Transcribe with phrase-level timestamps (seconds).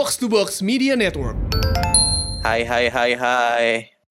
[0.00, 1.36] Box to Box Media Network.
[2.40, 3.64] Hai hai hai hai.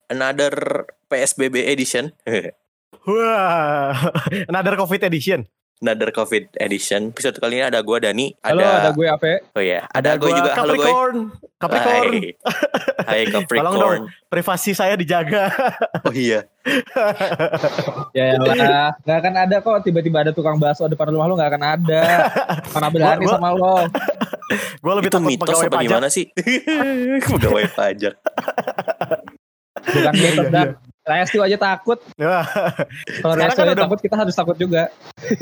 [0.06, 2.14] Another PSBB edition.
[3.10, 3.98] Wah,
[4.46, 5.50] another COVID edition.
[5.82, 7.10] Another COVID edition.
[7.10, 9.34] Episode kali ini ada gua Dani, Halo, ada, ada gue Ape.
[9.58, 10.52] Oh ya, ada, gue gua juga.
[10.62, 10.86] Halo gue.
[10.86, 11.18] Capricorn.
[11.58, 12.14] Capricorn.
[12.14, 12.38] Hai.
[13.10, 14.30] Hai Tolong dong, Capricorn.
[14.30, 15.50] privasi saya dijaga.
[16.06, 16.46] Oh iya.
[18.14, 21.64] Ya lah, gak akan ada kok tiba-tiba ada tukang bakso depan rumah lu gak akan
[21.66, 22.30] ada.
[22.78, 23.90] Mana berani sama lo.
[24.80, 25.86] Gue lebih Itu takut mitos pegawai apa pajak.
[25.86, 26.26] gimana sih?
[27.30, 28.14] Pegawai pajak.
[29.80, 30.68] Bukan Iya, mitos iya, dan
[31.02, 31.98] Restu aja takut.
[32.16, 32.46] Wah,
[33.18, 34.84] Kalau Sekarang Restu kan aja udah- takut, kita harus takut juga.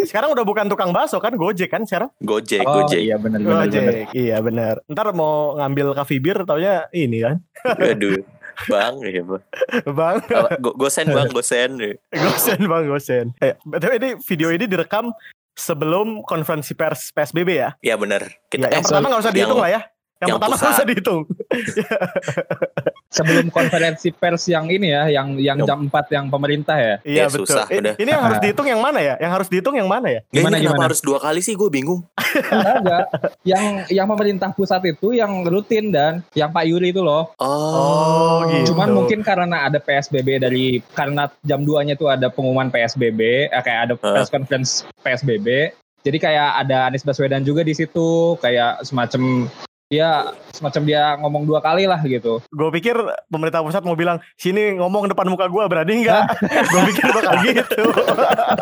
[0.01, 2.07] sekarang udah bukan tukang bakso kan, Gojek kan sekarang?
[2.17, 3.01] Gojek, oh Gojek.
[3.01, 3.51] iya benar benar.
[3.61, 4.79] Gojek, iya benar.
[4.85, 7.43] Ntar mau ngambil coffee beer, taunya ini kan,
[7.75, 8.23] Aduh.
[8.65, 9.43] Bang, ya, bang.
[9.87, 10.17] bang.
[10.57, 11.77] Go- gosen bang, gosen.
[12.09, 13.25] Gosen bang, gosen.
[13.37, 15.11] Eh, betul ini video ini direkam
[15.57, 17.69] sebelum konferensi pers PSBB ya.
[17.81, 18.29] Iya benar.
[18.47, 19.81] Kita Ya, yang eh, pertama nggak usah dihitung yang- lah ya.
[20.17, 20.75] Yang, yang pertama nggak pusat.
[20.75, 21.21] usah dihitung.
[23.07, 26.95] Sebelum konferensi pers yang ini ya, yang yang jam 4 yang pemerintah ya.
[27.01, 27.47] Iya Ya, betul.
[27.47, 27.93] susah, Eh, udah.
[27.95, 29.15] Ini yang harus dihitung yang mana ya?
[29.17, 30.21] Yang harus dihitung yang mana ya?
[30.27, 30.83] Ya, Gimana, ini gimana?
[30.83, 31.53] harus dua kali sih?
[31.53, 32.03] Gue bingung.
[32.43, 33.05] Enggak, enggak.
[33.41, 37.31] Yang yang pemerintah pusat itu yang rutin dan yang Pak Yuri itu loh.
[37.37, 38.73] Oh, gitu.
[38.73, 43.81] Cuman mungkin karena ada PSBB dari karena jam 2-nya itu ada pengumuman PSBB, eh, kayak
[43.81, 44.13] ada Hah?
[44.13, 45.71] press conference PSBB.
[46.03, 49.47] Jadi kayak ada Anies Baswedan juga di situ, kayak semacam
[49.87, 52.43] dia semacam dia ngomong dua kali lah gitu.
[52.51, 52.99] Gue pikir
[53.31, 56.23] pemerintah pusat mau bilang sini ngomong depan muka gue berani nggak?
[56.75, 57.83] gue pikir bakal gitu.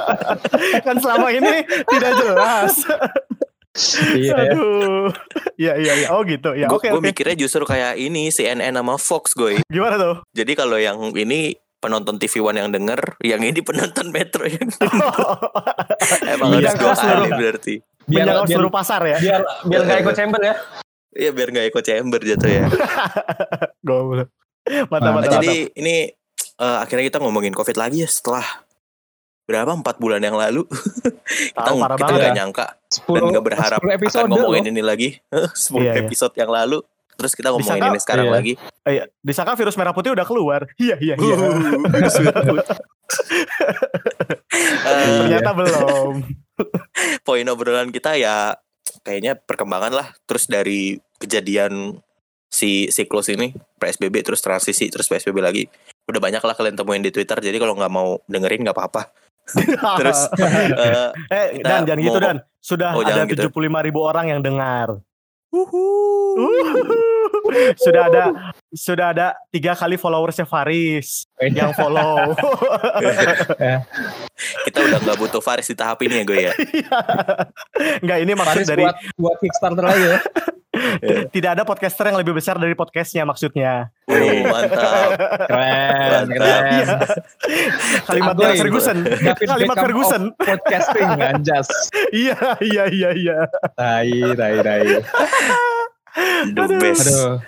[0.86, 2.74] kan selama ini tidak jelas.
[4.14, 4.34] Iya.
[4.38, 4.54] ya.
[4.54, 5.10] Aduh.
[5.58, 6.08] Iya iya iya.
[6.14, 6.54] Oh gitu.
[6.54, 7.02] Ya gue oke oke.
[7.02, 9.66] mikirnya justru kayak ini CNN sama Fox gue.
[9.66, 10.16] Gimana tuh?
[10.30, 14.70] Jadi kalau yang ini penonton TV One yang denger, yang ini penonton Metro yang
[16.38, 17.76] emang harus dua kali seluruh- berarti.
[18.06, 19.18] Biar biar seluruh pasar ya.
[19.18, 20.54] biar biar nggak ikut chamber ya.
[21.16, 22.64] Iya biar nggak echo chamber jatuh ya.
[23.88, 24.30] Goblok.
[24.90, 25.32] Mata Nah, Nah, mata.
[25.34, 26.12] jadi ini
[26.56, 28.44] eh, akhirnya kita ngomongin COVID lagi ya setelah
[29.46, 30.66] berapa empat bulan yang lalu
[31.54, 32.36] kita parah kita nggak ya.
[32.36, 34.72] nyangka 10 dan nggak berharap 10 episode akan ngomongin loh.
[34.72, 35.10] ini lagi
[35.70, 35.92] 10 Iya, iya.
[36.02, 36.82] episode yang lalu
[37.14, 38.34] terus kita ngomongin Disangka- ini sekarang iya.
[38.34, 39.04] lagi Eh, iya.
[39.20, 40.66] Disangka virus merah putih udah keluar.
[40.76, 41.36] Iya iya iya.
[44.86, 46.14] Eh, Ternyata belum.
[47.22, 48.56] poin obrolan kita ya
[49.02, 52.00] kayaknya perkembangan lah terus dari kejadian
[52.50, 55.64] si siklus ini PSBB terus transisi terus PSBB lagi
[56.08, 59.12] udah banyak lah kalian temuin di Twitter jadi kalau nggak mau dengerin nggak apa-apa
[60.00, 63.46] terus eh, eh kita dan jangan gitu dan sudah Oh, ada gitu.
[63.54, 64.98] 75 ribu orang yang dengar.
[67.80, 68.24] sudah ada
[68.76, 72.36] sudah ada tiga kali followersnya Faris yang follow.
[74.68, 76.54] kita udah nggak butuh Faris di tahap ini ya gue ya
[78.04, 80.20] Enggak ini maksud Faris dari buat buat Kickstarter lagi ya.
[81.36, 83.90] Tidak ada podcaster yang lebih besar dari podcastnya maksudnya.
[84.10, 85.10] oh, mantap
[85.50, 86.64] Keren, keren.
[86.66, 86.96] Iya.
[88.08, 88.48] Kalimatnya.
[88.60, 88.98] Ferguson.
[89.44, 90.24] Kalimat Ferguson.
[90.38, 91.68] podcasting anjas.
[92.14, 93.40] Iya iya iya iya.
[93.76, 94.88] Tai, tai, tai.
[96.56, 97.40] the best Aduh.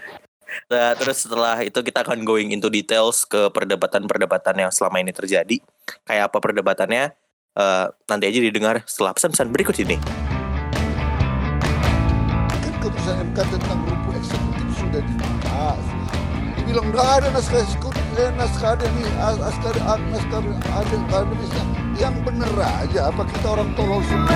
[0.67, 5.61] Nah, terus setelah itu kita akan going into details ke perdebatan-perdebatan yang selama ini terjadi
[6.03, 7.13] kayak apa perdebatannya
[7.55, 10.16] eh, nanti aja didengar setelah pesan-pesan berikut ini
[12.97, 15.81] keputusan MK tentang rumput eksekutif sudah dibahas.
[16.57, 20.95] Dibilang nggak ada naskah eksekutif, eh, naskah ada nih, as- naskah ada, ah, naskah ada
[21.13, 21.63] akademisnya.
[21.97, 24.29] Yang bener aja, apa kita orang tolol semua?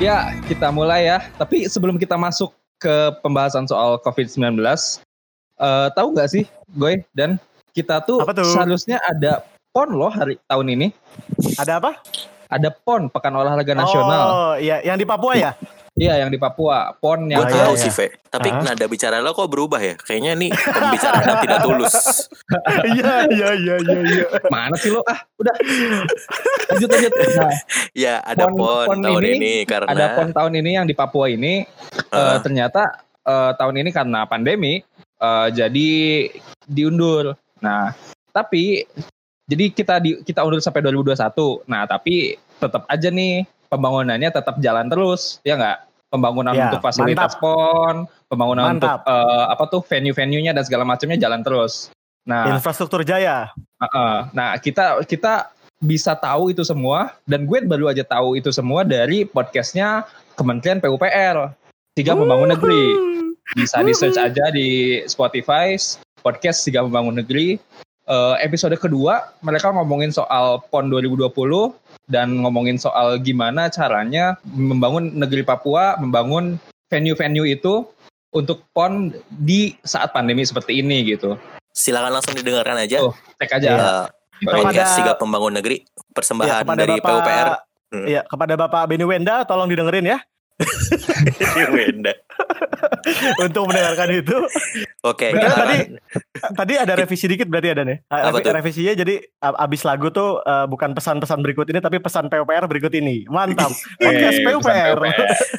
[0.00, 1.22] Ya, kita mulai ya.
[1.36, 4.56] Tapi sebelum kita masuk ke pembahasan soal COVID-19,
[5.60, 7.36] eh, tahu nggak sih, Goy dan
[7.76, 8.48] kita tuh, Apa tuh?
[8.48, 9.44] seharusnya ada
[9.76, 10.88] PON loh hari tahun ini.
[11.60, 11.96] Ada apa?
[12.52, 14.24] Ada PON Pekan Olahraga Nasional.
[14.28, 15.52] Oh iya yang di Papua ya?
[15.92, 16.96] Iya, yang di Papua.
[16.96, 18.64] PON yang gue tahu sih Ve tapi Hah?
[18.64, 21.94] nada bicara lo kok berubah ya kayaknya nih pembicaraan yang tidak tulus
[22.96, 24.24] Iya iya iya iya iya.
[24.48, 25.04] mana sih lo?
[25.04, 25.52] Ah, udah.
[26.68, 27.12] Lanjut lanjut.
[27.12, 27.52] Nah,
[27.92, 30.94] ya ada Pon- pon, pon tahun ini, ini karena ada PON tahun ini yang di
[30.96, 31.64] Papua ini
[32.08, 32.40] eh, Ah.
[32.40, 32.82] ternyata
[33.22, 34.80] eh, tahun ini karena pandemi
[35.18, 35.90] eh, jadi
[36.64, 37.36] diundur.
[37.60, 37.92] Nah,
[38.32, 38.88] tapi
[39.52, 41.68] jadi kita di kita undur sampai 2021.
[41.68, 45.78] Nah, tapi tetap aja nih pembangunannya tetap jalan terus, ya nggak?
[46.12, 49.00] Pembangunan Ya, untuk fasilitas PON, pembangunan Mantap.
[49.00, 51.88] untuk eh, apa tuh venue-venue-nya dan segala macamnya jalan terus.
[52.28, 53.48] Nah, Infrastruktur jaya.
[53.80, 54.16] Heeh.
[54.36, 55.48] Nah, kita kita
[55.82, 60.06] bisa tahu itu semua dan gue baru aja tahu itu semua dari podcastnya
[60.38, 61.50] Kementerian PUPR
[61.98, 62.84] Tiga Membangun Negeri.
[63.58, 65.74] Bisa di search aja di Spotify
[66.22, 67.58] podcast Tiga Membangun Negeri.
[68.02, 71.30] Eh, episode kedua mereka ngomongin soal PON 2020
[72.10, 76.58] dan ngomongin soal gimana caranya membangun negeri Papua, membangun
[76.90, 77.86] venue-venue itu
[78.34, 81.38] untuk pon di saat pandemi seperti ini gitu.
[81.70, 83.06] Silakan langsung didengarkan aja.
[83.06, 83.70] Oh, Cek aja.
[83.70, 84.04] Eh,
[84.50, 87.48] podcast Kepada- Siga Pembangun Negeri Ya, persembahan kepada dari Bapak- PUPR.
[87.92, 88.06] Hmm.
[88.08, 90.18] Iya, kepada Bapak Benny Wenda tolong didengerin ya
[91.74, 92.12] Wenda.
[93.38, 94.36] untuk mendengarkan itu.
[95.02, 95.30] Oke.
[95.30, 95.76] Betul, kita- tadi
[96.52, 97.98] tadi ada revisi dikit berarti ada nih.
[98.06, 98.52] Apa revi- tuh?
[98.52, 103.26] Revisinya jadi abis lagu tuh eh, bukan pesan-pesan berikut ini tapi pesan PUPR berikut ini.
[103.26, 103.70] Mantap.
[104.00, 104.98] Podcast Eh, PUPR.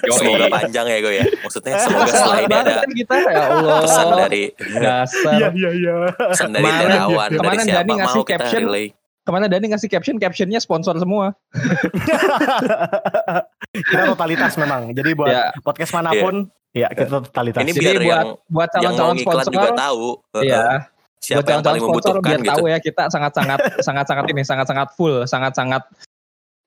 [0.04, 0.14] Yoi.
[0.14, 1.26] Semoga panjang ya gue ya.
[1.40, 3.78] Maksudnya semoga setelah ini ada kan kita ya Allah.
[3.82, 5.34] pesan dari dasar.
[5.34, 5.96] Iya iya iya.
[6.12, 8.62] pesan dari Kemarin- Derawan dari siapa mau kita caption.
[8.64, 8.88] relay.
[9.24, 11.32] Ke mana Dani ngasih caption, captionnya sponsor semua.
[13.88, 14.92] kita totalitas memang.
[14.92, 15.56] Jadi buat Ya.
[15.64, 17.64] podcast mana pun ya kita totalitas.
[17.64, 20.06] Ini Jadi biar buat yang buat yang calon-calon sponsor, juga tahu
[20.44, 22.52] Iya, eh, buat siapa yang calon-calon paling sponsor membutuhkan biar gitu.
[22.52, 25.84] tahu ya kita sangat-sangat sangat-sangat ini sangat-sangat full, sangat-sangat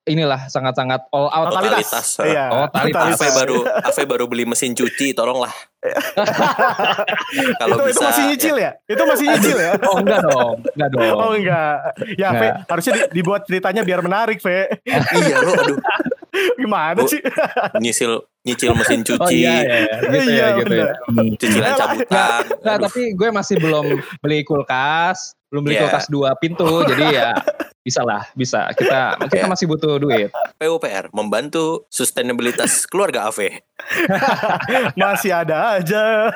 [0.07, 1.51] inilah sangat-sangat all out.
[1.51, 1.85] totalitas.
[1.85, 2.07] totalitas.
[2.23, 2.45] Iya.
[2.49, 3.03] Totalitas.
[3.13, 5.51] Ave baru Ave baru beli mesin cuci, tolonglah.
[7.61, 8.71] Kalau itu, bisa itu masih nyicil ya?
[8.83, 9.71] Itu masih nyicil ya?
[9.85, 11.15] Oh enggak dong, enggak dong.
[11.15, 11.77] Oh enggak.
[12.17, 12.41] Ya, Enggak.
[12.41, 14.67] Ve, harusnya di- dibuat ceritanya biar menarik, Ve.
[14.87, 15.77] iya lo aduh
[16.55, 17.21] Gimana Bu, sih?
[17.83, 19.95] nyicil nyicil mesin cuci, Oh iya, iya, iya.
[20.07, 20.87] gitu Iya, ya, gitu ya.
[21.07, 21.29] Hmm.
[21.35, 22.41] cicilan cabutan.
[22.63, 23.85] Nah, Aduh, tapi gue masih belum
[24.19, 25.81] beli kulkas, belum beli Iya.
[25.87, 27.29] kulkas dua pintu, jadi ya
[27.81, 28.67] bisa lah, bisa.
[28.75, 29.51] Kita kita Iya.
[29.51, 30.27] masih butuh duit.
[30.59, 33.63] PUPR membantu sustainabilitas keluarga Ave.
[34.99, 36.27] Masih ada aja.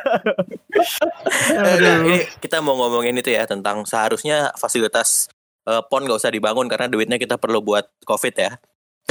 [1.51, 5.27] Eh, nah, ini kita mau ngomongin itu ya tentang seharusnya fasilitas
[5.67, 8.55] eh, PON gak usah dibangun karena duitnya kita perlu buat COVID ya.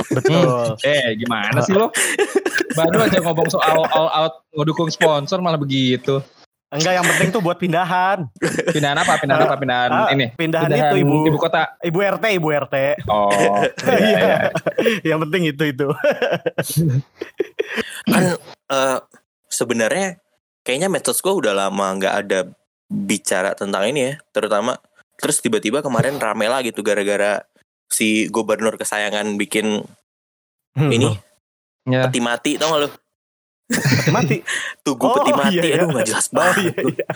[0.06, 0.76] Betul.
[0.86, 1.92] Eh, gimana sih lo?
[2.72, 6.22] Baru aja ngomong soal all out ngedukung sponsor malah begitu.
[6.70, 8.30] Enggak yang penting tuh buat pindahan.
[8.70, 9.18] Pindahan apa?
[9.18, 9.58] Pindahan apa?
[9.58, 10.30] Pindahan Ah, ini.
[10.30, 11.26] pindahan itu, Ibu.
[11.26, 11.74] ibu kota.
[11.82, 12.76] Ibu RT, Ibu RT.
[13.10, 13.26] Oh,
[13.90, 14.54] Iya.
[15.02, 15.90] yang penting itu itu.
[18.06, 18.24] Kan
[18.70, 18.98] eh,
[19.50, 20.22] sebenarnya
[20.62, 22.46] kayaknya medsos gue udah lama nggak ada
[22.86, 24.78] bicara tentang ini ya, terutama
[25.18, 27.42] terus tiba-tiba kemarin rame lah gitu gara-gara
[27.90, 29.82] si gubernur kesayangan bikin
[30.78, 31.18] ini
[31.82, 32.06] Ya.
[32.06, 32.90] peti mati tau gak lu?
[33.70, 34.36] Mati mati.
[34.84, 35.74] Tugu Oh, peti mati, iya, iya.
[35.80, 36.60] aduh gak jelas Oh banget.
[36.60, 37.06] iya iya.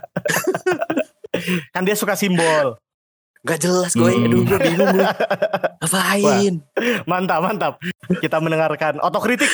[1.75, 2.81] kan dia suka simbol.
[3.45, 4.25] Gak jelas gue, Hmm.
[4.25, 5.05] aduh gue bingung gue.
[5.85, 6.55] Ngapain?
[7.05, 7.75] Mantap, mantap.
[8.19, 9.53] Kita mendengarkan otokritik.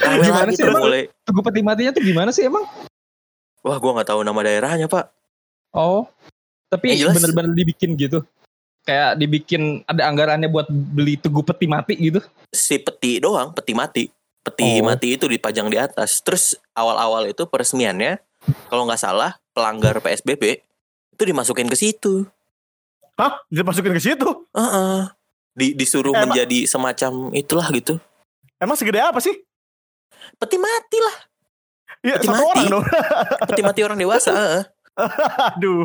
[0.00, 0.82] Gimana lagi sih, emang?
[0.82, 1.02] mulai.
[1.22, 2.64] Tugu peti matinya tuh gimana sih emang?
[3.60, 5.12] Wah gue gak tahu nama daerahnya pak.
[5.70, 6.08] Oh,
[6.68, 8.24] tapi bener-bener dibikin gitu.
[8.84, 12.20] Kayak dibikin ada anggarannya buat beli tugu peti mati gitu.
[12.48, 14.04] Si peti doang, peti mati.
[14.44, 14.84] Peti Oh.
[14.84, 16.20] mati itu dipajang di atas.
[16.20, 18.20] Terus awal-awal itu peresmiannya,
[18.68, 20.60] kalau nggak salah pelanggar PSBB
[21.10, 22.28] itu dimasukin ke situ.
[23.16, 23.40] Hah?
[23.48, 24.28] Dimasukin ke situ?
[24.52, 25.08] Heeh.
[25.54, 27.96] Di, disuruh Emang- menjadi semacam itulah gitu.
[28.58, 29.32] Emang segede apa sih?
[30.36, 31.16] Peti mati lah,
[32.04, 32.48] Ya, Peti satu mati.
[32.52, 32.84] orang dong.
[33.48, 34.32] peti mati orang dewasa.
[35.50, 35.84] Aduh.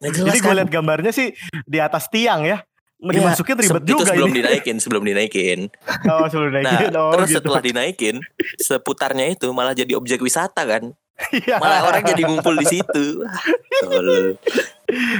[0.00, 0.56] Jelas Jadi gue kan?
[0.56, 1.32] lihat gambarnya sih
[1.62, 2.64] di atas tiang ya.
[2.96, 4.36] Dimasukin ribet se- itu juga sebelum ini.
[4.38, 5.58] dinaikin, sebelum dinaikin.
[6.06, 6.92] Oh, sebelum Nah, naikin.
[6.94, 7.36] oh, terus gitu.
[7.42, 8.14] setelah dinaikin,
[8.56, 10.94] seputarnya itu malah jadi objek wisata kan.
[11.28, 11.58] Iya.
[11.58, 13.04] Malah orang jadi ngumpul di situ.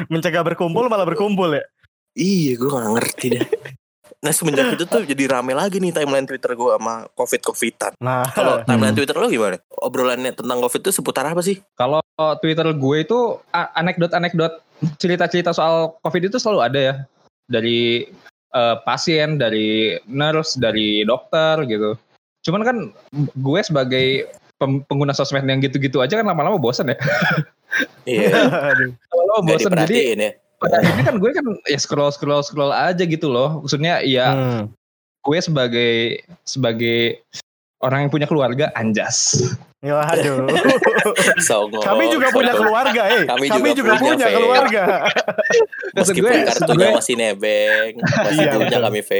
[0.08, 1.64] Mencegah berkumpul malah berkumpul ya.
[2.12, 3.44] Iya, gue gak ngerti deh.
[4.22, 7.98] Nah semenjak itu tuh jadi rame lagi nih timeline Twitter gue sama covid-covidan.
[7.98, 8.98] Nah, Kalau timeline Hmm.
[9.02, 9.58] Twitter lo gimana?
[9.82, 11.58] Obrolannya tentang covid itu seputar apa sih?
[11.74, 11.98] Kalau
[12.38, 13.18] Twitter gue itu
[13.50, 14.62] anekdot-anekdot
[15.02, 16.94] cerita-cerita soal COVID itu selalu ada ya.
[17.50, 18.06] Dari
[18.54, 21.98] eh, pasien, dari nurse, dari dokter gitu.
[22.46, 22.76] Cuman kan
[23.34, 24.30] gue sebagai
[24.62, 26.96] pengguna sosmed yang gitu-gitu aja kan lama-lama bosan ya.
[28.06, 28.30] Iya.
[29.10, 30.30] Lama-lama gak bosan jadi ya.
[30.62, 33.60] Pada akhirnya kan gue kan ya scroll scroll scroll aja gitu loh.
[33.60, 34.62] Maksudnya ya Hmm.
[35.20, 35.92] gue sebagai
[36.42, 37.20] sebagai
[37.78, 39.42] orang yang punya keluarga anjas.
[39.82, 40.46] Ya, aduh.
[41.42, 43.26] Songong, Kami juga punya keluarga, eh.
[43.26, 44.36] Kami Kami, juga juga, punya, punya Fe.
[44.38, 44.82] keluarga.
[45.98, 49.10] Meskipun gue- kartunya gue- masih nebeng, masih Iya, punya kami V.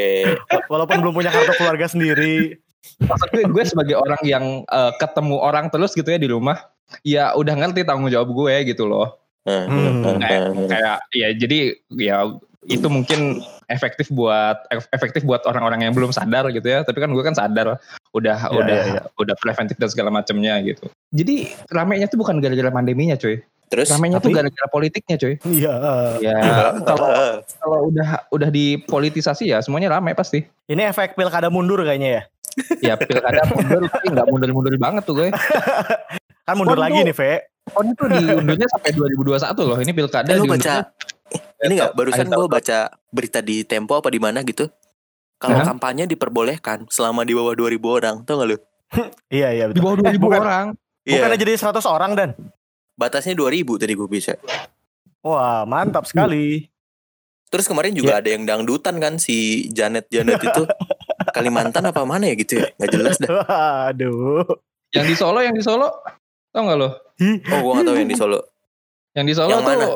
[0.71, 2.63] Walaupun belum punya kartu keluarga sendiri.
[3.03, 6.63] Maksud gue, gue sebagai orang yang eh, ketemu orang terus gitu ya di rumah,
[7.03, 9.19] ya udah ngerti tanggung jawab gue gitu loh.
[9.43, 10.21] Hmm.
[10.69, 11.59] Kayak ya jadi
[11.91, 12.31] ya
[12.63, 16.83] itu mungkin efektif buat ef- efektif buat orang-orang yang belum sadar gitu ya.
[16.83, 17.83] Tapi kan gue kan sadar
[18.13, 20.87] udah Ya, udah ya, udah preventif dan segala macamnya gitu.
[21.11, 23.43] Jadi ramenya tuh bukan gara-gara pandeminya cuy.
[23.67, 25.35] Terus Ramenya tuh gara-gara politiknya cuy.
[25.49, 25.75] Iya.
[26.21, 26.37] Ya
[26.85, 27.09] kalau
[27.57, 30.45] kalau udah udah dipolitisasi ya semuanya rame pasti.
[30.69, 32.23] Ini efek pilkada mundur kayaknya ya.
[32.85, 35.29] Ya pilkada mundur tapi nggak mundur-mundur banget tuh gue.
[36.47, 37.33] Kan mundur lagi tuh- nih, Ve.
[37.71, 39.79] Pon itu diundurnya sampai 2021 loh.
[39.79, 40.91] Ini pilkada Eh, lu baca
[41.63, 42.79] ini nggak barusan gue baca
[43.09, 44.67] berita di Tempo apa di mana gitu.
[45.39, 45.67] Kalau Hah?
[45.75, 48.59] kampanye diperbolehkan selama di bawah 2000 orang, tau gak lu?
[49.33, 49.83] Iya iya Di betul.
[49.83, 50.67] bawah 2000 Eh, bukan, orang.
[51.03, 51.15] Iya.
[51.19, 52.31] Bukannya jadi 100 orang dan.
[52.95, 54.35] Batasnya 2000 tadi gue bisa.
[55.23, 56.67] Wah mantap sekali.
[57.51, 60.63] Terus kemarin juga ada yang dangdutan kan si Janet Janet itu
[61.37, 63.31] Kalimantan apa mana ya gitu ya nggak jelas dah.
[63.91, 64.45] Aduh.
[64.93, 65.89] Yang di Solo, yang di Solo.
[66.53, 66.89] Tau gak lo?
[67.49, 68.41] Oh gue nggak tahu yang di Solo.
[69.13, 69.87] Yang di Solo Yang tuh mana?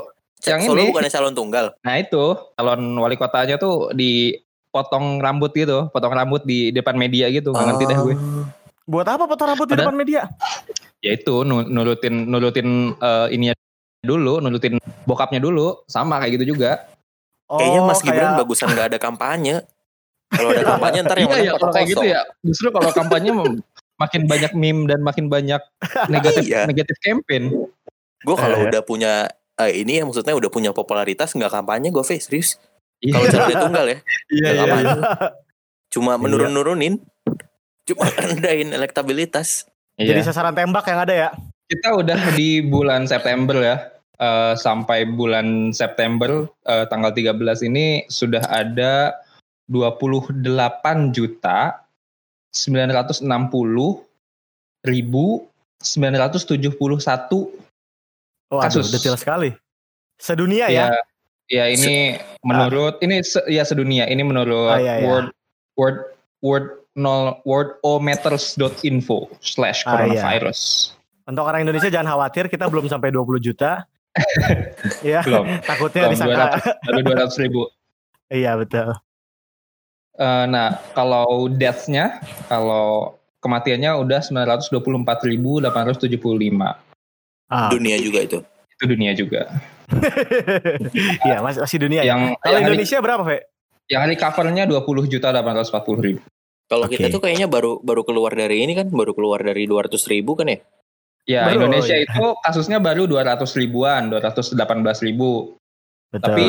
[0.42, 0.88] Yang Solo ini.
[0.88, 1.66] bukannya calon tunggal.
[1.80, 7.50] Nah itu calon wali kotanya tuh dipotong rambut gitu, potong rambut di depan media gitu,
[7.50, 8.14] nggak ngerti deh gue.
[8.86, 10.22] Buat apa potong rambut di Ada- depan media?
[11.02, 13.54] Ya itu nu- nurutin nurutin eh, ininya
[14.00, 16.86] dulu, nurutin bokapnya dulu, sama kayak gitu juga.
[17.46, 19.56] Kayaknya Oh, Mas Gibran kayak- bagusan nggak ada kampanye.
[20.26, 23.30] Kalau ada kampanye ntar yang Iya ya kota kalau kayak gitu ya, justru kalau kampanye
[23.96, 25.60] makin banyak meme dan makin banyak
[26.12, 26.64] negatif Iya.
[26.68, 27.52] negatif campaign.
[28.22, 28.68] Gue kalau Eh.
[28.68, 29.26] udah punya
[29.56, 32.60] eh, ini ya maksudnya udah punya popularitas nggak kampanye gue face serius.
[33.00, 33.12] Iya.
[33.12, 33.98] Kalau calon tunggal ya
[34.30, 34.60] iya, iya.
[34.64, 34.92] kampanye.
[35.88, 36.20] Cuma Iya.
[36.20, 36.94] menurun-nurunin.
[37.84, 39.64] Cuma rendahin elektabilitas.
[39.96, 40.28] Jadi Iya.
[40.28, 41.28] sasaran tembak yang ada ya.
[41.66, 43.76] Kita udah di bulan September ya.
[44.16, 49.12] Eh, sampai bulan September eh, tanggal 13 ini sudah ada
[49.68, 51.84] 28 juta
[52.56, 53.28] 960
[54.88, 55.44] ribu
[55.84, 57.52] 971
[58.46, 58.88] Waduh, Kasus.
[58.94, 59.50] detail sekali.
[60.16, 60.94] Sedunia ya.
[60.94, 60.96] ya.
[61.46, 65.06] Ya ini menurut ini se- ya sedunia ini menurut Ah, iya, iya.
[65.06, 65.28] word
[65.78, 65.98] word
[66.42, 70.16] word nol wordometers.info slash Ah, iya.
[70.18, 70.90] coronavirus.
[71.26, 73.82] Untuk orang Indonesia jangan khawatir, kita belum sampai 20 juta.
[75.06, 75.44] ya, Belum.
[75.60, 76.46] takutnya Belum, disangka.
[76.86, 77.62] Baru 200 ribu.
[78.26, 78.94] iya betul.
[80.16, 86.80] Eh, nah, kalau deaths-nya, kalau kematiannya udah 924.875.
[87.46, 88.40] Ah, Dunia juga itu.
[88.76, 89.44] Itu dunia juga.
[91.22, 92.10] Iya, masih, masih dunia ya.
[92.10, 93.46] Yang Kalau yang, Indonesia berapa, Ve?
[93.86, 96.18] yang recover-nya 20 juta 840 ribu.
[96.66, 96.98] Kalau Oke.
[96.98, 100.50] kita tuh kayaknya baru baru keluar dari ini kan, baru keluar dari 200 ribu kan
[100.50, 100.58] ya?
[101.26, 102.06] Ya, Baru, Indonesia oh, iya.
[102.06, 105.58] itu kasusnya baru 200 ribuan, 218 ribu.
[106.10, 106.22] Betul.
[106.22, 106.44] Tapi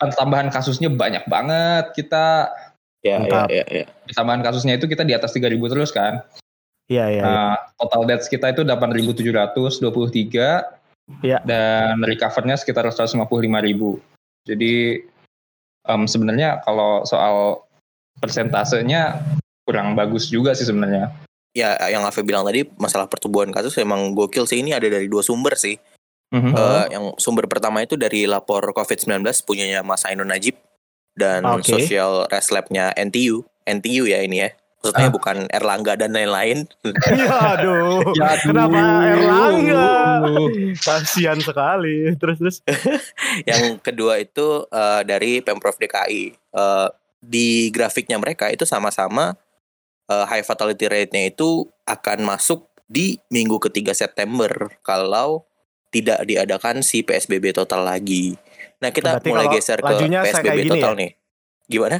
[0.00, 1.92] tambahan kasusnya banyak banget.
[1.96, 2.52] Kita
[3.02, 3.86] Ya, ya, ya, ya.
[4.14, 6.22] tambahan kasusnya itu kita di atas 3000 terus kan.
[6.86, 7.18] Iya, iya.
[7.18, 7.22] iya.
[7.22, 9.82] Nah, total deaths kita itu 8.723
[11.20, 11.42] Iya.
[11.42, 13.98] dan recovernya sekitar 155.000.
[14.46, 15.02] Jadi
[15.82, 17.66] em, sebenarnya kalau soal
[18.22, 19.18] persentasenya
[19.66, 21.10] kurang bagus juga sih sebenarnya.
[21.52, 25.20] Ya, yang Ave bilang tadi masalah pertumbuhan kasus emang gokil sih ini ada dari dua
[25.20, 25.76] sumber sih.
[26.32, 26.52] Mhm.
[26.56, 30.56] Eh, yang sumber pertama itu dari lapor COVID-19 punyanya Mas Ainun Najib
[31.14, 31.68] dan Oke.
[31.68, 33.44] social res lab-nya NTU.
[33.64, 34.50] NTU ya ini ya.
[34.82, 35.14] Maksudnya Ah.
[35.14, 36.66] bukan Erlangga dan lain-lain.
[36.82, 38.02] Ya, aduh.
[38.18, 38.34] Ya.
[38.42, 38.80] Kenapa
[39.14, 39.86] Erlangga?
[40.82, 42.10] Kasihan sekali.
[42.18, 42.56] Terus terus.
[43.50, 46.34] yang kedua itu eh, dari Pemprov DKI.
[46.34, 46.88] Eh,
[47.22, 49.38] di grafiknya mereka itu sama-sama
[50.10, 54.50] eh, high fatality rate-nya itu akan masuk di minggu ketiga September
[54.82, 55.46] kalau
[55.94, 58.34] tidak diadakan si PSBB total lagi.
[58.82, 60.98] Nah kita Berarti mulai geser ke PSBB kayak gini total ya?
[60.98, 61.10] nih.
[61.70, 61.96] Gimana?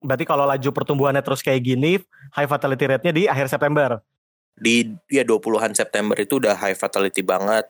[0.00, 2.00] Berarti kalau laju pertumbuhannya terus kayak gini,
[2.32, 4.00] high fatality rate-nya di akhir September.
[4.56, 7.68] Di ya 20-an September itu udah high fatality banget.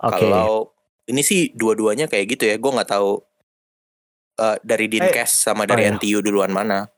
[0.00, 0.24] Oke.
[0.24, 0.72] Kalau
[1.04, 2.56] ini sih dua-duanya kayak gitu ya.
[2.56, 3.20] Gue nggak tahu
[4.40, 5.94] eh, dari Dinkes sama dari oh iya.
[6.00, 6.88] NTU duluan mana.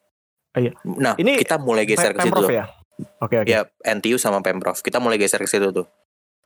[0.54, 0.70] Oh iya.
[0.86, 2.46] Nah, Ini kita mulai geser ke situ.
[2.54, 2.70] Ya?
[3.18, 3.50] Oke, oke.
[3.50, 4.78] Ya, NTU sama Pemprov.
[4.78, 5.90] Kita mulai geser ke situ tuh.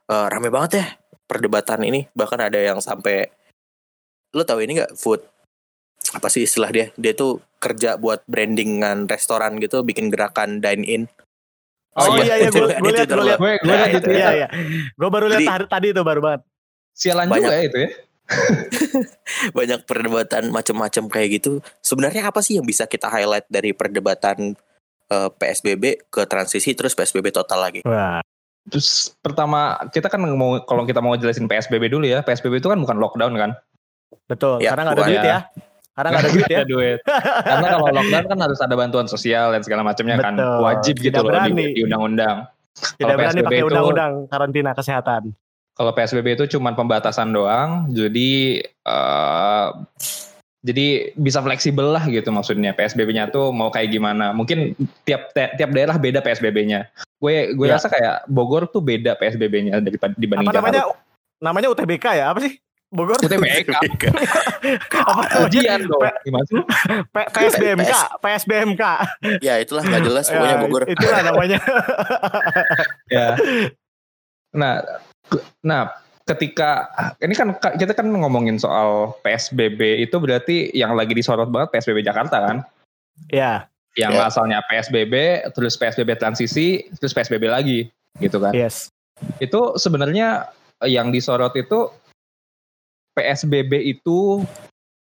[0.09, 0.85] Eh, rame banget ya
[1.29, 2.09] perdebatan ini.
[2.17, 3.29] Bahkan ada yang sampai
[4.33, 5.21] lo tahu ini nggak food
[6.09, 6.89] apa sih istilah dia?
[6.97, 11.03] Dia tuh kerja buat brandingan restoran gitu, bikin gerakan dine in.
[11.93, 13.39] Oh, Sempat iya iya gue gue lihat gue lihat.
[13.41, 14.09] Gue liat di itu.
[14.09, 14.33] Iya Twitter.
[14.39, 14.47] iya.
[14.95, 16.41] Gue baru lihat Jadi- tadi, itu baru banget.
[16.95, 17.49] Sialan Banyak.
[17.49, 17.89] juga ya itu ya.
[19.57, 21.51] Banyak perdebatan macam-macam kayak gitu.
[21.81, 24.53] Sebenarnya apa sih yang bisa kita highlight dari perdebatan
[25.09, 27.81] eh, PSBB ke transisi terus PSBB total lagi?
[27.85, 28.21] Wah.
[28.69, 32.21] Terus pertama kita kan mau kalau kita mau jelasin PSBB dulu ya.
[32.21, 33.51] PSBB itu kan bukan lockdown kan.
[34.25, 34.61] Betul.
[34.61, 35.29] Ya, Karena nggak ada bukan duit ya.
[35.29, 35.39] ya.
[35.95, 36.57] Karena nggak ada duit ya.
[36.57, 36.99] Ada duit.
[37.43, 40.33] Karena kalau lockdown kan harus ada bantuan sosial dan segala macamnya kan.
[40.37, 41.65] Wajib gitu Tidak loh di, berani.
[41.73, 42.37] di undang-undang.
[42.73, 45.23] Tidak Kalau berani PSBB pakai itu- undang-undang karantina kesehatan.
[45.73, 47.87] Kalau PSBB itu cuma pembatasan doang.
[47.89, 49.67] Jadi eh
[50.59, 52.75] jadi bisa fleksibel lah gitu maksudnya.
[52.75, 54.35] PSBB-nya tuh mau kayak gimana.
[54.35, 56.91] Mungkin tiap tiap daerah beda PSBB-nya.
[57.15, 57.79] Gue gue Ya.
[57.79, 60.83] rasa kayak Bogor tuh beda PSBB-nya daripada dibanding Apa namanya?
[60.83, 60.99] Jakarta.
[61.39, 62.25] Namanya UTBK ya?
[62.27, 62.59] Apa sih?
[62.89, 63.21] Bogor?
[63.21, 63.69] UTBK.
[64.97, 65.45] Apa?
[65.45, 66.01] Ujian dong.
[66.25, 66.57] Gimana sih?
[67.05, 68.83] P- PSBMK, PSBMK.
[69.45, 70.83] ya itulah nggak jelas pokoknya Ya, Bogor.
[70.89, 71.59] Itulah namanya.
[73.13, 73.27] ya.
[74.57, 74.73] Nah,
[75.61, 75.81] nah
[76.25, 76.89] ketika
[77.21, 82.01] ini kan ka- kita kan ngomongin soal PSBB itu berarti yang lagi disorot banget PSBB
[82.01, 82.57] Jakarta kan?
[83.29, 83.69] ya.
[83.97, 84.29] yang Ya.
[84.29, 85.13] asalnya PSBB,
[85.51, 87.89] terus PSBB transisi, terus PSBB lagi,
[88.21, 88.53] gitu kan.
[88.53, 88.93] Yes.
[89.41, 90.45] Itu sebenarnya
[90.85, 91.89] yang disorot itu
[93.19, 94.47] PSBB itu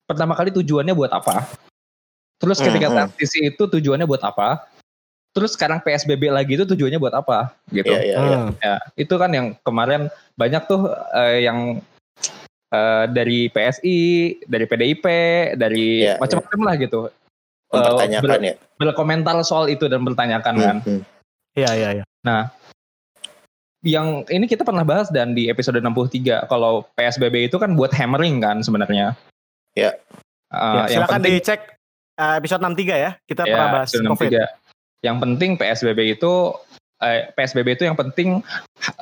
[0.06, 1.42] pertama kali tujuannya buat apa?
[2.38, 2.98] Terus ketika Hmm, hmm.
[3.10, 4.70] transisi itu tujuannya buat apa?
[5.34, 7.50] Terus sekarang PSBB lagi itu tujuannya buat apa?
[7.74, 7.90] Gitu.
[7.90, 8.38] Iya, iya, iya.
[8.38, 8.50] Hmm.
[8.62, 10.06] Ya, itu kan yang kemarin
[10.38, 11.82] banyak tuh eh, yang
[12.70, 13.98] eh, dari PSI,
[14.46, 15.06] dari PDIP,
[15.58, 17.00] dari Iya, macam-macam lah gitu.
[17.10, 18.54] Eh, Mempertanyakan ber- ya.
[18.78, 20.76] berkomentar soal itu dan bertanyakan kan.
[20.86, 21.02] Hmm, hmm.
[21.58, 22.04] Iya, iya, iya.
[23.84, 28.40] Yang ini kita pernah bahas dan di episode 63 kalau PSBB itu kan buat hammering
[28.40, 29.12] kan sebenarnya.
[29.76, 29.92] Ya.
[30.48, 31.60] Eh, Ya, silakan penting dicek
[32.16, 33.10] uh, episode 63 ya.
[33.28, 34.30] Kita ya, pernah bahas episode COVID.
[34.32, 35.04] 63.
[35.04, 36.32] Yang penting PSBB itu
[37.04, 38.40] eh, PSBB itu yang penting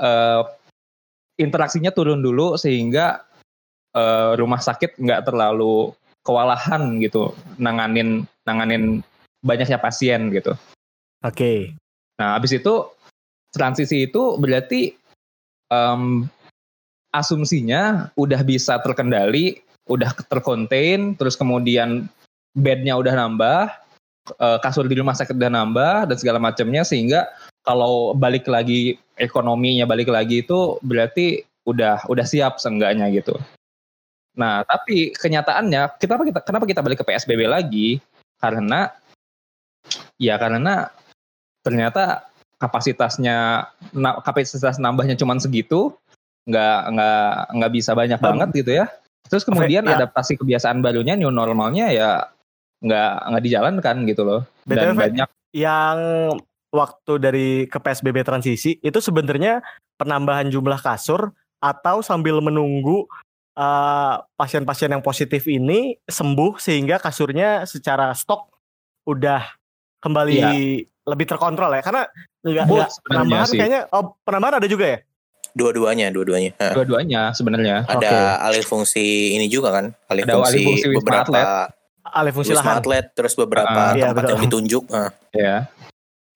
[0.03, 0.43] eh,
[1.39, 3.23] interaksinya turun dulu sehingga
[3.95, 5.95] eh, rumah sakit nggak terlalu
[6.27, 9.07] kewalahan gitu nanganin nanganin
[9.43, 10.55] banyaknya pasien gitu.
[11.23, 11.75] Oke.
[12.19, 12.91] Nah, habis itu
[13.53, 14.97] transisi itu berarti
[15.69, 16.27] em,
[17.13, 22.09] asumsinya udah bisa terkendali, udah terkontain, terus kemudian
[22.57, 23.69] bednya udah nambah,
[24.41, 27.29] eh, kasur di rumah sakit udah nambah dan segala macamnya sehingga
[27.63, 33.39] kalau balik lagi ekonominya balik lagi itu berarti udah udah siap seenggaknya gitu.
[34.35, 38.01] Nah, tapi kenyataannya kenapa kita kenapa kita balik ke PSBB lagi?
[38.41, 38.91] Karena
[40.17, 40.89] ya karena
[41.63, 42.32] ternyata
[42.63, 43.67] kapasitasnya
[44.23, 45.91] kapasitas nambahnya cuma segitu
[46.47, 47.27] nggak nggak
[47.59, 48.87] nggak bisa banyak Dan- banget gitu ya
[49.27, 49.99] terus kemudian ya.
[49.99, 52.11] adaptasi kebiasaan barunya new normalnya ya
[52.83, 55.99] nggak nggak dijalankan gitu loh dan banyak yang
[56.73, 59.61] waktu dari ke PSBB transisi itu sebenarnya
[60.01, 61.31] penambahan jumlah kasur
[61.63, 63.07] atau sambil menunggu
[63.55, 68.51] uh, pasien-pasien yang positif ini sembuh sehingga kasurnya secara stok
[69.07, 69.47] udah
[70.03, 70.51] kembali Iya.
[71.07, 72.03] lebih terkontrol ya karena
[72.43, 73.59] nggak Both nggak sebenarnya penambahan sih.
[73.59, 74.99] kayaknya oh penambahan ada juga ya
[75.53, 76.57] Dua-duanya, dua-duanya.
[76.73, 78.01] Dua-duanya sebenarnya ada
[78.41, 78.47] Oke.
[78.49, 81.47] alih fungsi ini juga kan, alih Ada fungsi, alih fungsi beberapa Atlet.
[82.09, 84.33] alih fungsi Wisma lahan Atlet, terus beberapa iya, tempat betul.
[84.33, 84.85] yang ditunjuk.
[84.89, 85.57] Nah, ya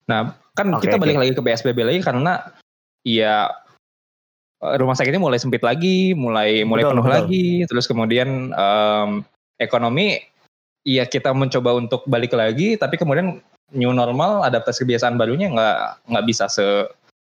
[0.07, 2.45] nah kan Oke, kita balik lagi ke PSBB lagi karena
[3.03, 3.51] ya
[4.57, 7.17] rumah sakitnya mulai sempit lagi mulai mulai Betul, penuh betul.
[7.21, 9.09] lagi terus kemudian em,
[9.61, 10.17] ekonomi
[10.81, 13.37] ya kita mencoba untuk balik lagi tapi kemudian
[13.75, 16.63] new normal adaptasi kebiasaan barunya nggak nggak bisa se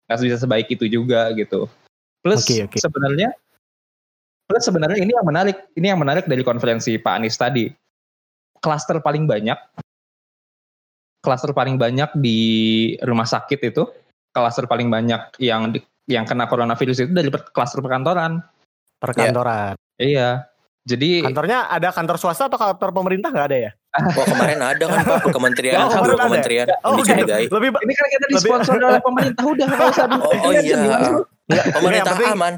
[0.04, 1.64] nggak bisa sebaik itu juga gitu.
[2.20, 2.76] Plus Oke, oke.
[2.80, 3.32] sebenarnya
[4.44, 7.68] plus sebenarnya ini yang menarik ini yang menarik dari konferensi Pak Anies tadi.
[8.60, 9.56] Klaster paling banyak
[11.24, 12.40] klaster paling banyak di
[13.00, 13.88] rumah sakit itu
[14.28, 18.44] klaster paling banyak yang di- yang kena coronavirus itu dari klaster perkantoran.
[19.00, 19.76] Perkantoran.
[19.96, 20.44] Iya.
[20.84, 25.00] Jadi kantornya ada kantor swasta atau kantor pemerintah nggak ada ya wah kemarin ada kan
[25.02, 27.44] Pak kementerian, Oh, kan kemarin kementerian oh oke dicurigai.
[27.46, 30.76] lebih ini kan kita disponsor oleh pemerintah udah nggak usah Oh, oh iya.
[31.70, 32.54] Pemerintah yang penting aman,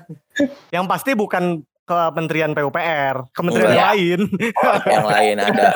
[0.70, 1.44] yang pasti bukan
[1.86, 3.94] Kementerian PUPR, kementerian Enggak.
[3.94, 4.20] lain,
[4.98, 5.70] yang lain ada.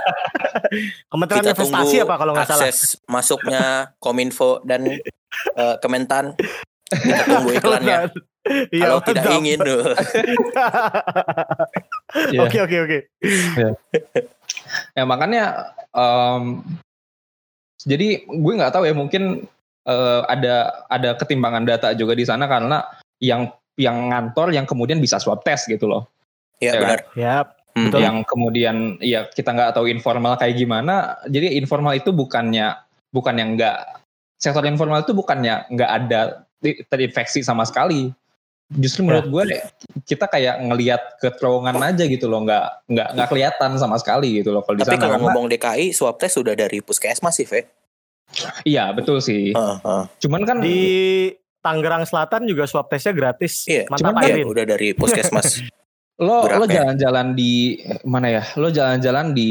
[1.06, 2.66] kementerian Kita investasi apa kalau nggak salah.
[2.66, 3.62] akses masuknya
[4.02, 6.34] Kominfo dan eh, Kementan.
[6.90, 7.98] Kita tunggu iklannya.
[8.72, 9.60] Iya, Kalau tidak ingin.
[12.32, 12.40] Iya.
[12.40, 12.98] Oke oke oke.
[14.94, 16.62] Ya makanya em,
[17.82, 19.46] jadi gue nggak tahu ya mungkin
[19.88, 22.84] eh, ada ada ketimbangan data juga di sana karena
[23.18, 26.06] yang yang ngantor yang kemudian bisa swab test gitu loh.
[26.60, 27.00] Ya Ya, benar.
[27.16, 27.36] Ya,
[27.74, 27.86] Hmm.
[27.88, 28.00] Betul.
[28.02, 31.16] Yang kemudian ya kita nggak tahu informal kayak gimana.
[31.30, 32.74] Jadi informal itu bukannya
[33.14, 33.78] bukan yang nggak
[34.40, 36.20] sektor informal itu bukannya nggak ada
[36.90, 38.10] terinfeksi sama sekali.
[38.70, 39.44] Justru menurut gue
[40.06, 44.54] kita kayak ngelihat ke terowongan aja gitu loh, nggak nggak nggak kelihatan sama sekali gitu
[44.54, 45.02] loh kalau di Tapi sana.
[45.10, 47.66] kalau ngomong DKI, swab test sudah dari puskesmas sih, Fe.
[48.62, 49.50] Iya betul sih.
[49.50, 50.04] Heeh, heeh.
[50.22, 50.78] Cuman kan di
[51.58, 53.66] Tangerang Selatan juga swab testnya gratis.
[53.66, 54.46] Iya, Mantap cuman Iya, Arin.
[54.46, 55.46] udah dari puskesmas.
[56.24, 56.74] lo berapa lo ya?
[56.86, 58.42] jalan-jalan di mana ya?
[58.54, 59.50] Lo jalan-jalan di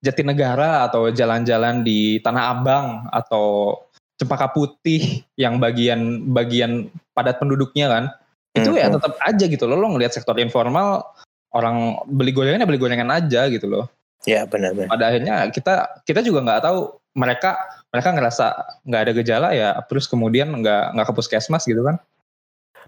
[0.00, 3.76] Jatinegara atau jalan-jalan di Tanah Abang atau
[4.20, 8.04] Cempaka Putih yang bagian bagian padat penduduknya kan.
[8.52, 9.80] Itu ya tetap aja gitu loh.
[9.80, 11.08] Lo ngelihat sektor informal
[11.56, 13.88] orang beli gorengan ya beli gorengan aja gitu loh.
[14.28, 14.92] ya benar-benar.
[14.92, 17.56] Pada akhirnya kita kita juga nggak tahu mereka
[17.88, 18.46] mereka ngerasa
[18.84, 21.96] nggak ada gejala ya terus kemudian nggak nggak ke puskesmas gitu kan.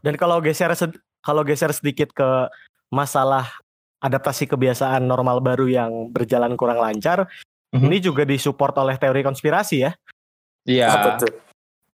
[0.05, 2.53] Dan kalau geser sed- kalau geser sedikit ke
[2.93, 3.49] masalah
[4.05, 7.25] adaptasi kebiasaan normal baru yang berjalan kurang lancar,
[7.73, 7.89] Mhm.
[7.89, 9.97] ini juga disupport oleh teori konspirasi ya.
[10.63, 10.87] Iya.
[10.89, 11.33] Apa tuh?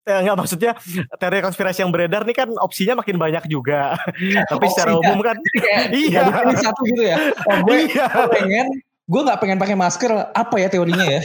[0.03, 0.71] Eh, enggak maksudnya
[1.13, 3.99] teori konspirasi yang beredar nih kan opsinya makin banyak juga.
[4.51, 6.21] Tapi secara umum kan Kayak Iya.
[6.23, 7.17] dipilih satu gitu ya.
[7.43, 8.07] Oh gue iya.
[8.07, 8.67] gue pengen
[9.07, 11.19] gue nggak pengen pakai masker apa ya teorinya ya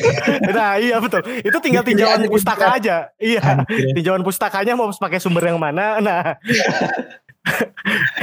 [0.51, 1.23] Nah iya betul.
[1.43, 3.11] Itu tinggal tinjauan pustaka aja.
[3.17, 3.63] Iya.
[3.95, 5.99] Tinjauan pustakanya mau pakai sumber yang mana.
[5.99, 6.39] Nah.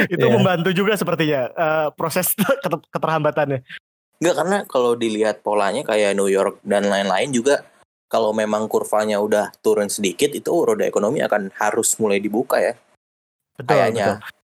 [0.05, 0.31] itu Iya.
[0.31, 3.63] membantu juga sepertinya eh, proses keter- keterhambatannya.
[4.19, 7.63] Enggak karena kalau dilihat polanya kayak New York dan lain-lain juga
[8.09, 12.73] kalau memang kurvanya udah turun sedikit itu roda ekonomi akan harus mulai dibuka ya.
[13.55, 13.69] Betul.
[13.69, 14.07] Kayaknya.
[14.17, 14.37] betul.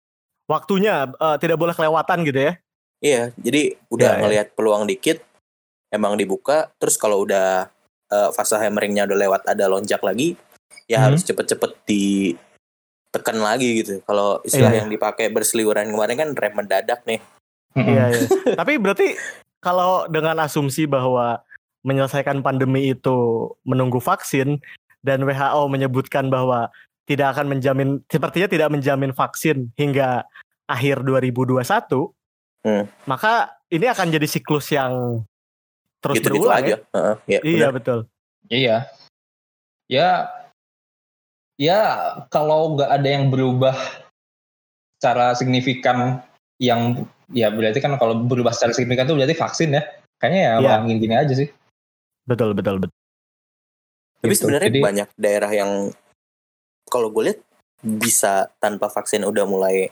[0.43, 2.54] Waktunya eh, tidak boleh kelewatan gitu ya.
[3.04, 4.21] Iya, jadi udah Ya, ya.
[4.21, 5.19] ngelihat peluang dikit
[5.89, 7.71] emang dibuka terus kalau udah
[8.12, 10.36] eh, fase hammeringnya udah lewat ada lonjak lagi
[10.86, 11.06] ya Hmm.
[11.12, 14.04] harus cepet-cepet ditekan lagi gitu.
[14.04, 14.80] Kalau istilah Iya.
[14.84, 17.23] yang dipakai berseliweran kemarin kan rem mendadak nih.
[17.73, 18.28] Iya, iya.
[18.54, 19.15] Tapi berarti
[19.58, 21.39] kalau dengan asumsi bahwa
[21.84, 24.60] menyelesaikan pandemi itu menunggu vaksin
[25.04, 26.72] dan WHO menyebutkan bahwa
[27.04, 30.24] tidak akan menjamin sepertinya tidak menjamin vaksin hingga
[30.65, 32.15] akhir 2021,
[32.63, 32.88] Hmm.
[33.04, 35.19] maka ini akan jadi siklus yang
[36.00, 36.67] terus Gitu-gitu berulang aja.
[36.72, 36.78] ya.
[36.96, 37.72] Heeh, ya, Iya benar.
[37.76, 38.00] betul.
[38.48, 38.78] Iya.
[39.91, 40.10] Ya,
[41.60, 41.80] ya
[42.32, 43.76] kalau nggak ada yang berubah
[44.96, 46.24] secara signifikan
[46.63, 47.04] yang
[47.36, 49.84] ya berarti kan kalau berubah secara signifikan itu berarti vaksin ya.
[50.24, 50.67] Kayaknya ya Iya.
[50.80, 51.50] bakal gini aja sih.
[52.24, 52.96] Betul betul betul.
[54.20, 54.40] Tapi Gitu.
[54.40, 55.72] sebenarnya Jadi- banyak daerah yang
[56.88, 57.40] kalau gue lihat
[57.84, 59.92] bisa tanpa vaksin udah mulai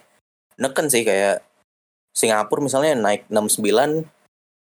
[0.55, 1.43] neken sih kayak
[2.11, 4.07] Singapura misalnya naik 69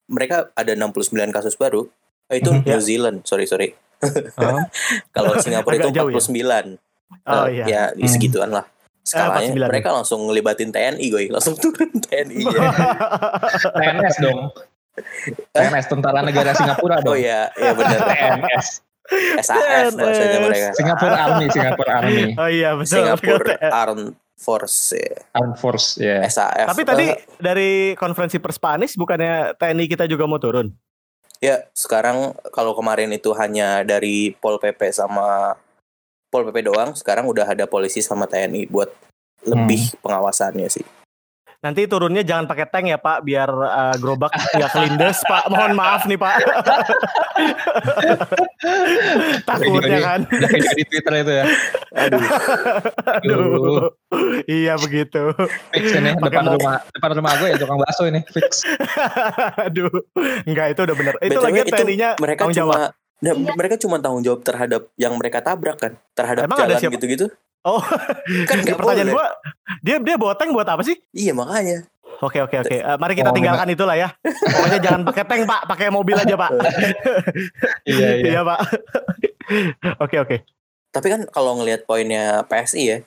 [0.08, 1.86] mereka ada 69 kasus baru
[2.24, 2.50] oh, itu.
[2.50, 2.82] New Ya.
[2.82, 4.58] Zealand sorry sorry Oh,
[5.14, 6.18] kalau Singapura itu Agak jauh ya?
[6.18, 6.78] 49
[7.22, 7.64] oh Eh, iya.
[7.64, 8.10] ya di Hmm.
[8.10, 8.66] segituan lah
[9.02, 9.70] skalanya 49.
[9.70, 12.62] mereka langsung ngelibatin TNI gue langsung turun TNI ya.
[13.78, 14.50] TNS dong.
[15.56, 17.20] TNS Tentara Negara Singapura oh dong.
[17.20, 18.66] ya ya benar TNS.
[19.42, 23.02] SAS bahasanya mereka Singapura Army, Singapura Army, oh iya betul.
[23.02, 25.16] Singapura Armed Force ya.
[25.36, 26.22] Armed Force ya.
[26.26, 30.70] SAS Tapi tadi Eh, dari konferensi pers Anies bukannya TNI kita juga mau turun?
[31.42, 35.58] Ya, sekarang kalau kemarin itu hanya dari Pol PP sama
[36.30, 38.88] Pol PP doang, sekarang udah ada polisi sama TNI buat
[39.42, 40.86] lebih pengawasannya sih.
[41.62, 45.46] Nanti turunnya jangan pakai tank ya Pak, biar eh, gerobak nggak kelindes Pak.
[45.46, 46.34] Mohon maaf nih Pak.
[49.46, 50.20] Takutnya kan.
[50.26, 51.44] Kayak di Twitter itu ya.
[51.92, 52.22] Aduh,
[53.06, 53.86] Aduh.
[54.50, 55.30] iya begitu.
[55.70, 58.66] Fix ini Pakai depan mau- rumah depan rumah gue ya tukang bakso ini fix.
[59.70, 59.90] Aduh.
[60.42, 61.14] Enggak itu udah bener.
[61.22, 62.78] Itu lagi itu TNI-nya mereka cuma jawab.
[63.22, 67.30] Nah, mereka cuma tanggung jawab terhadap yang mereka tabrak kan, terhadap Emang jalan gitu-gitu.
[67.62, 67.78] Oh,
[68.44, 69.14] Kan nggak pertanyaan boleh.
[69.14, 69.26] gua,
[69.80, 70.98] dia dia bawa tank buat apa sih?
[71.10, 71.86] Iya makanya.
[72.18, 72.74] Oke oke oke.
[72.74, 74.14] Eh, mari kita Oh, tinggalkan itulah ya.
[74.22, 76.50] Pokoknya jangan pakai tank Pak, pakai mobil aja Pak.
[77.88, 78.26] Iya iya.
[78.28, 78.58] Iya Pak.
[79.98, 80.36] Oke oke.
[80.90, 82.98] Tapi kan kalau ngelihat poinnya PSI ya,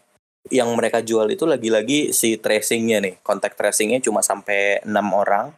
[0.50, 5.52] yang mereka jual itu lagi-lagi si tracingnya nih, kontak tracingnya cuma sampai enam orang.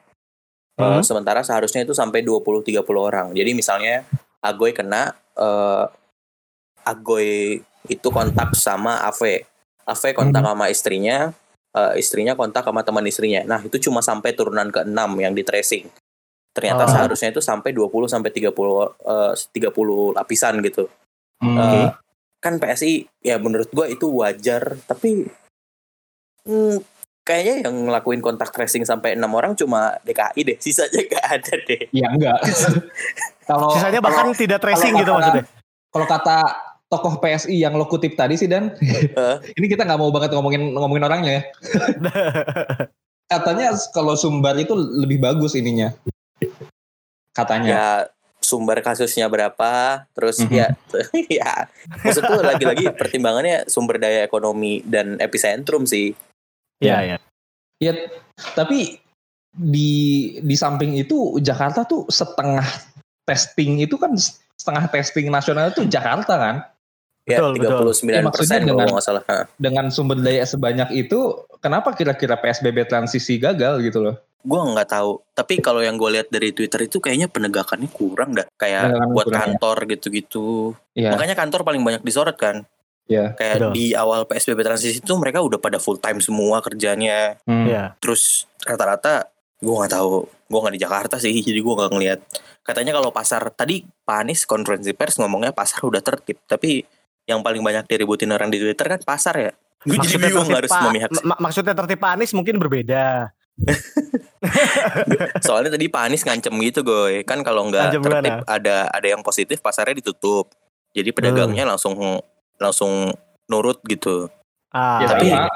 [0.73, 1.01] Eh, Hmm.
[1.01, 3.33] sementara seharusnya itu sampai 20-30 orang.
[3.33, 4.05] Jadi misalnya
[4.39, 5.85] Agoy kena, eh,
[6.83, 9.43] Agoy itu kontak sama AV.
[9.87, 10.51] AV kontak Hmm.
[10.53, 11.31] sama istrinya,
[11.71, 13.41] eh, istrinya kontak sama teman istrinya.
[13.43, 15.87] Nah itu cuma sampai turunan ke 6 yang di tracing.
[16.51, 16.91] Ternyata Oh.
[16.91, 20.89] seharusnya itu sampai 20 sampai 30 eh, 30 lapisan gitu.
[21.39, 21.57] Hmm.
[21.57, 21.87] Eh,
[22.37, 25.25] kan PSI ya menurut gua itu wajar tapi
[26.45, 26.77] hmm,
[27.21, 31.81] kayaknya yang ngelakuin kontak tracing sampai enam orang cuma DKI deh sisanya gak ada deh
[31.91, 32.39] Ya enggak.
[33.49, 35.43] Kalau Sisanya bahkan tidak tracing kalau gitu maksudnya.
[35.87, 36.37] kalau kata
[36.87, 38.71] tokoh PSI yang lo kutip tadi sih dan
[39.59, 41.43] ini kita nggak mau banget ngomongin ngomongin orangnya ya.
[43.31, 45.91] Katanya kalau Sumbar itu lebih bagus ininya.
[47.35, 47.69] Katanya.
[47.69, 47.87] ya
[48.37, 50.53] sumber kasusnya berapa terus Mhm.
[50.55, 50.67] ya
[51.43, 51.53] ya
[51.99, 56.15] maksud tuh lagi-lagi pertimbangannya sumber daya ekonomi dan epicentrum sih
[56.77, 57.17] Iya iya.
[57.77, 57.93] Ya,
[58.53, 59.01] tapi
[59.53, 59.91] di
[60.41, 62.65] di samping itu Jakarta tuh setengah
[63.25, 64.13] testing itu kan
[64.57, 66.55] setengah testing nasional itu Jakarta kan.
[67.27, 67.91] Ya Betul, betul.
[67.91, 69.23] 39 Ya, maksudnya persen kalau dengan- nggak salah.
[69.57, 71.19] Dengan sumber daya sebanyak itu,
[71.57, 74.15] kenapa kira-kira PSBB transisi gagal gitu loh?
[74.39, 78.47] Gua nggak tahu tapi kalau yang gue lihat dari Twitter itu kayaknya penegakannya kurang dah
[78.53, 79.43] kayak Penegakan buat kurang ya.
[79.43, 80.47] kantor gitu-gitu
[80.93, 82.63] Iya, makanya kantor paling banyak disorot kan
[83.05, 83.33] iya.
[83.33, 83.71] kayak Betul.
[83.75, 87.67] di awal PSBB transisi itu mereka udah pada full time semua kerjanya Hmm.
[87.67, 87.83] Iya.
[87.99, 92.19] terus rata-rata gue nggak tahu gue nggak di Jakarta sih jadi gue nggak ngelihat
[92.61, 96.87] katanya kalau pasar tadi Pak Anies konferensi pers ngomongnya pasar udah tertib tapi
[97.27, 99.51] yang paling banyak diributin orang di Twitter kan pasar ya?
[99.83, 101.09] Gue jadi Maksudnya bingung harus memihak.
[101.21, 103.29] ma- maksudnya tertib Pak Anies mungkin berbeda.
[105.41, 109.59] soalnya tadi Pak Anies ngancem gitu gue kan kalau nggak tertib ada ada yang positif
[109.59, 110.53] pasarnya ditutup.
[110.93, 111.71] Jadi pedagangnya Hmm.
[111.75, 111.93] langsung
[112.57, 113.13] langsung
[113.45, 114.31] nurut gitu.
[114.71, 115.49] Ah, Ya, tapi- tapi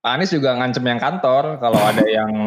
[0.00, 1.58] Pak Anies juga ngancem yang kantor.
[1.58, 2.46] Kalau ada yang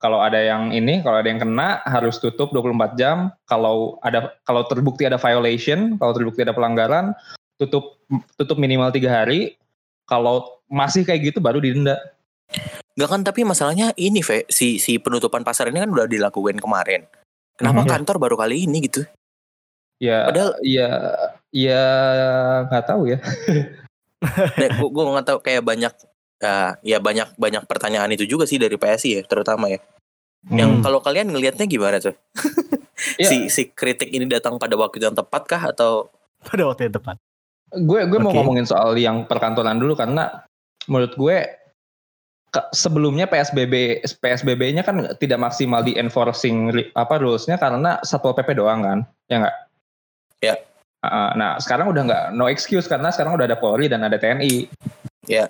[0.00, 3.28] Kalau ada yang ini, kalau ada yang kena harus tutup 24 jam.
[3.44, 7.12] Kalau ada kalau terbukti ada violation, kalau terbukti ada pelanggaran,
[7.60, 8.00] tutup
[8.40, 9.60] tutup minimal tiga hari.
[10.08, 12.00] Kalau masih kayak gitu baru didenda.
[12.96, 17.04] Enggak kan tapi masalahnya ini Ve, si si penutupan pasar ini kan udah dilakukan kemarin.
[17.54, 17.88] Kenapa Mhm.
[17.92, 19.04] kantor baru kali ini gitu?
[20.00, 20.88] Ya, Padahal ya,
[21.52, 21.82] ya
[22.66, 23.18] nggak tahu ya.
[24.80, 25.92] gue gue nggak tahu kayak banyak
[26.40, 29.78] ya, ya banyak banyak pertanyaan itu juga sih dari PSI ya terutama ya.
[30.48, 30.82] Yang Hmm.
[30.82, 32.16] kalau kalian ngelihatnya gimana tuh?
[33.20, 33.28] Ya.
[33.28, 36.08] Si si kritik ini datang pada waktu yang tepat kah atau
[36.40, 37.20] Pada waktu yang tepat.
[37.70, 38.38] Gue gue mau Oke.
[38.42, 40.42] ngomongin soal yang perkantoran dulu karena
[40.90, 41.36] menurut gue
[42.50, 48.82] ke- sebelumnya PSBB PSBB-nya kan tidak maksimal di enforcing apa rules-nya karena satpol pp doang
[48.82, 48.98] kan
[49.30, 49.56] ya nggak
[50.40, 50.56] Ya.
[51.04, 54.66] Uh, nah sekarang udah nggak no excuse karena sekarang udah ada Polri dan ada TNI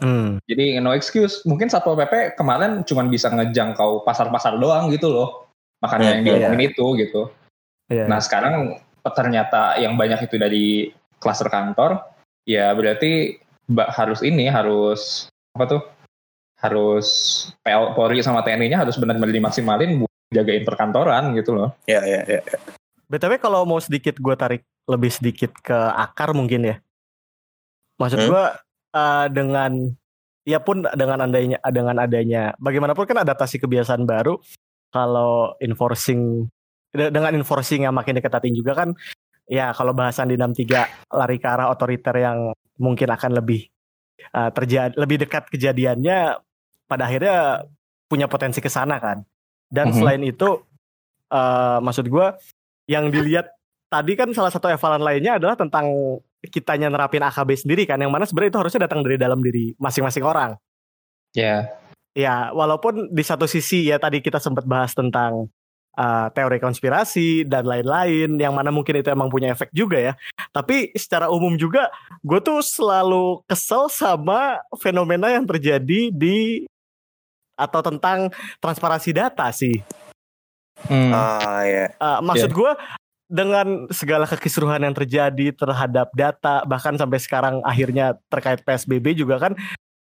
[0.03, 0.37] Hmm.
[0.45, 5.47] jadi no excuse mungkin satpol pp kemarin cuma bisa ngejangkau pasar-pasar doang gitu loh
[5.81, 7.23] makanya Hmm, yang diomongin itu gitu
[7.91, 8.07] Iya.
[8.07, 10.67] Nah sekarang ternyata yang banyak itu dari
[11.19, 11.99] klaster kantor,
[12.51, 15.83] ya berarti ba- harus ini harus apa tuh?
[16.59, 17.07] Harus
[17.63, 21.71] PL Polri sama TNI-nya harus benar-benar dimaksimalin buat jagain perkantoran gitu loh.
[21.87, 22.43] ya ya ya.
[23.07, 26.77] BTW kalau mau sedikit gue tarik lebih sedikit ke akar mungkin ya.
[27.97, 28.29] Maksud Hmm?
[28.29, 28.45] gue
[28.93, 29.73] eh, dengan
[30.45, 34.41] ya pun dengan adanya dengan adanya bagaimanapun kan adaptasi kebiasaan baru
[34.91, 36.49] kalau enforcing
[36.91, 38.97] de- dengan enforcing yang makin diketatin juga kan
[39.51, 43.67] ya kalau bahasan di 63 lari ke arah otoriter yang mungkin akan lebih
[44.31, 46.39] terjadi lebih dekat kejadiannya
[46.87, 47.67] pada akhirnya
[48.07, 49.27] punya potensi ke sana kan.
[49.67, 49.97] Dan Mhm.
[49.99, 50.49] selain itu
[51.31, 52.27] eh, maksud gue
[52.91, 53.55] yang dilihat
[53.87, 55.87] tadi kan salah satu evaluan lainnya adalah tentang
[56.43, 60.27] kitanya nerapin AKB sendiri kan yang mana sebenarnya itu harusnya datang dari dalam diri masing-masing
[60.27, 60.59] orang.
[61.35, 61.71] Ya,
[62.11, 65.47] Ya, walaupun di satu sisi ya tadi kita sempat bahas tentang
[65.97, 70.13] uh, teori konspirasi dan lain-lain, yang mana mungkin itu emang punya efek juga ya.
[70.55, 71.91] Tapi secara umum juga,
[72.23, 76.67] gue tuh selalu kesel sama fenomena yang terjadi di
[77.59, 79.85] atau tentang transparansi data sih.
[80.89, 81.13] Hmm.
[81.13, 81.87] Ah ya.
[82.01, 82.73] Uh, maksud gue
[83.31, 89.53] dengan segala kekisruhan yang terjadi terhadap data, bahkan sampai sekarang akhirnya terkait PSBB juga kan,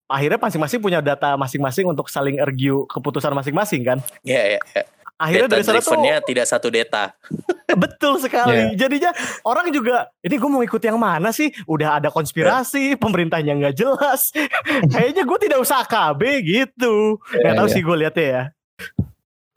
[0.06, 3.98] akhirnya masing-masing punya data masing-masing untuk saling argue keputusan masing-masing kan.
[4.22, 4.60] Ya ya.
[4.76, 4.84] ya.
[5.18, 7.10] Akhirnya Data dari sana tuh tidak satu data.
[7.82, 8.78] betul sekali.
[8.78, 9.10] Jadinya
[9.42, 11.50] orang juga ini gue mau ikut yang mana sih?
[11.66, 14.30] Udah ada konspirasi, pemerintahnya nggak jelas.
[14.94, 17.18] Kayaknya gue tidak usah KB gitu.
[17.34, 17.74] Nggak Ya, tahu ya.
[17.74, 18.42] sih gue lihatnya ya.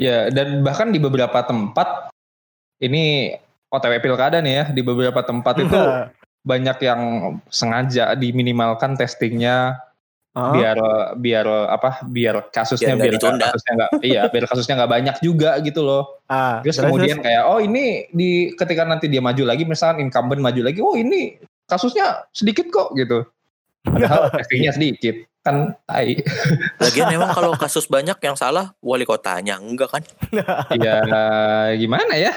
[0.02, 2.10] Ya, dan bahkan di beberapa tempat
[2.82, 3.38] ini
[3.70, 5.78] OTW pilkada nih ya, di beberapa tempat itu
[6.42, 7.02] banyak yang
[7.54, 9.78] sengaja diminimalkan testingnya
[10.32, 10.56] Hah?
[10.56, 10.80] biar
[11.20, 15.84] biar apa biar kasusnya Biar biar, kasusnya nggak iya biar kasusnya nggak banyak juga gitu
[15.84, 16.24] loh.
[16.32, 20.62] Ah, terus kemudian kayak oh ini di ketika nanti dia maju lagi misalkan incumbent maju
[20.64, 21.36] lagi oh ini
[21.68, 23.28] kasusnya sedikit kok gitu.
[23.84, 26.24] Padahal testingnya sedikit kan tai.
[26.80, 30.04] Lagian emang kalau kasus banyak yang salah wali kotanya enggak kan?
[30.80, 31.04] ya
[31.76, 32.32] gimana ya?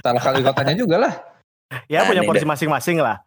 [0.00, 1.12] Salah kali kotanya juga lah.
[1.92, 3.20] Ya punya Aneh porsi masing-masing lah.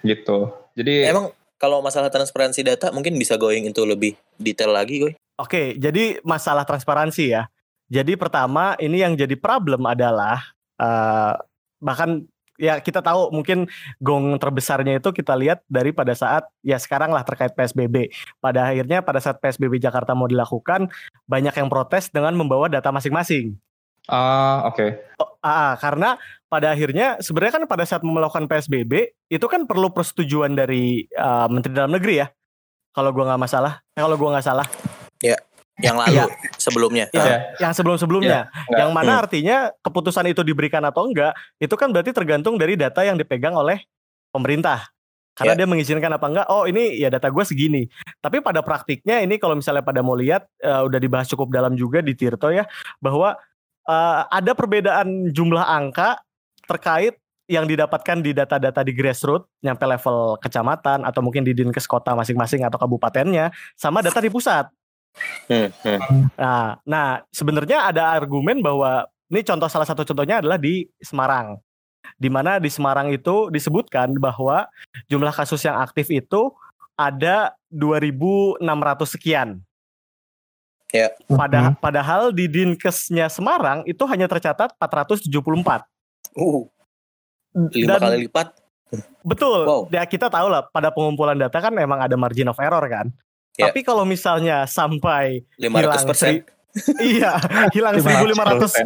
[0.00, 0.48] gitu.
[0.80, 1.28] Jadi Emang
[1.58, 5.14] kalau masalah transparansi data mungkin bisa going into lebih detail lagi, Goy.
[5.34, 7.50] Oke, jadi masalah transparansi ya.
[7.90, 10.40] Jadi pertama ini yang jadi problem adalah
[10.78, 11.34] eh,
[11.82, 13.66] bahkan ya kita tahu mungkin
[13.98, 18.14] gong terbesarnya itu kita lihat dari pada saat ya sekarang lah terkait PSBB.
[18.38, 20.86] Pada akhirnya pada saat PSBB Jakarta mau dilakukan
[21.26, 23.58] banyak yang protes dengan membawa data masing-masing.
[24.04, 26.16] ah oke Oh, ah, karena
[26.48, 31.76] pada akhirnya sebenarnya kan pada saat melakukan PSBB itu kan perlu persetujuan dari eh, Menteri
[31.76, 32.28] Dalam Negeri ya.
[32.94, 34.66] Kalau gua nggak masalah, eh, kalau gua nggak salah,
[35.74, 36.22] Yang lalu
[36.54, 37.04] sebelumnya.
[37.10, 37.38] yang, Ya.
[37.58, 38.40] yang sebelum-sebelumnya.
[38.46, 38.78] Nggak.
[38.78, 39.22] yang mana Hmm.
[39.26, 43.82] artinya keputusan itu diberikan atau enggak itu kan berarti tergantung dari data yang dipegang oleh
[44.30, 44.86] pemerintah
[45.34, 45.58] karena Ya.
[45.58, 47.90] dia mengizinkan apa enggak oh ini ya data gue segini
[48.22, 51.98] tapi pada praktiknya ini kalau misalnya pada mau lihat eh, udah dibahas cukup dalam juga
[51.98, 52.70] di Tirto ya
[53.02, 53.34] bahwa
[53.88, 56.20] eh, ada perbedaan jumlah angka
[56.64, 62.16] terkait yang didapatkan di data-data di grassroots nyampe level kecamatan atau mungkin di dinkes kota
[62.16, 64.64] masing-masing atau kabupatennya sama data di pusat
[65.46, 66.00] Hmm, hmm.
[66.34, 71.58] Nah, nah sebenarnya ada argumen bahwa ini contoh salah satu contohnya adalah di Semarang.
[72.18, 74.68] Di mana di Semarang itu disebutkan bahwa
[75.08, 76.52] jumlah kasus yang aktif itu
[76.94, 78.62] ada 2.600
[79.18, 79.48] sekian.
[80.94, 81.10] Ya.
[81.26, 81.82] Pada, Mhm.
[81.82, 85.82] padahal di Dinkesnya Semarang itu hanya tercatat 474.
[86.38, 86.70] Uh,
[87.74, 88.54] lima Dan- kali lipat.
[89.26, 89.66] Betul.
[89.66, 89.82] Wow.
[89.90, 93.10] Ya kita tahu lah pada pengumpulan data kan memang ada margin of error kan.
[93.58, 93.66] Ya.
[93.66, 96.32] Tapi kalau misalnya sampai 500 persen.
[97.02, 97.38] iya,
[97.74, 98.78] hilang 500%.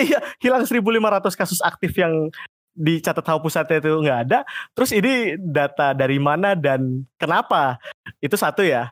[0.00, 2.28] iya, hilang 1500 kasus aktif yang
[2.72, 4.38] dicatat tahu pusatnya itu nggak ada.
[4.72, 7.76] Terus ini data dari mana dan kenapa?
[8.16, 8.88] Itu satu ya.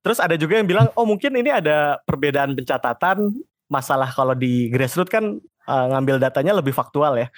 [0.00, 3.36] Terus ada juga yang bilang, oh mungkin ini ada perbedaan pencatatan.
[3.70, 7.28] Masalah kalau di grassroots kan eh, ngambil datanya lebih faktual ya.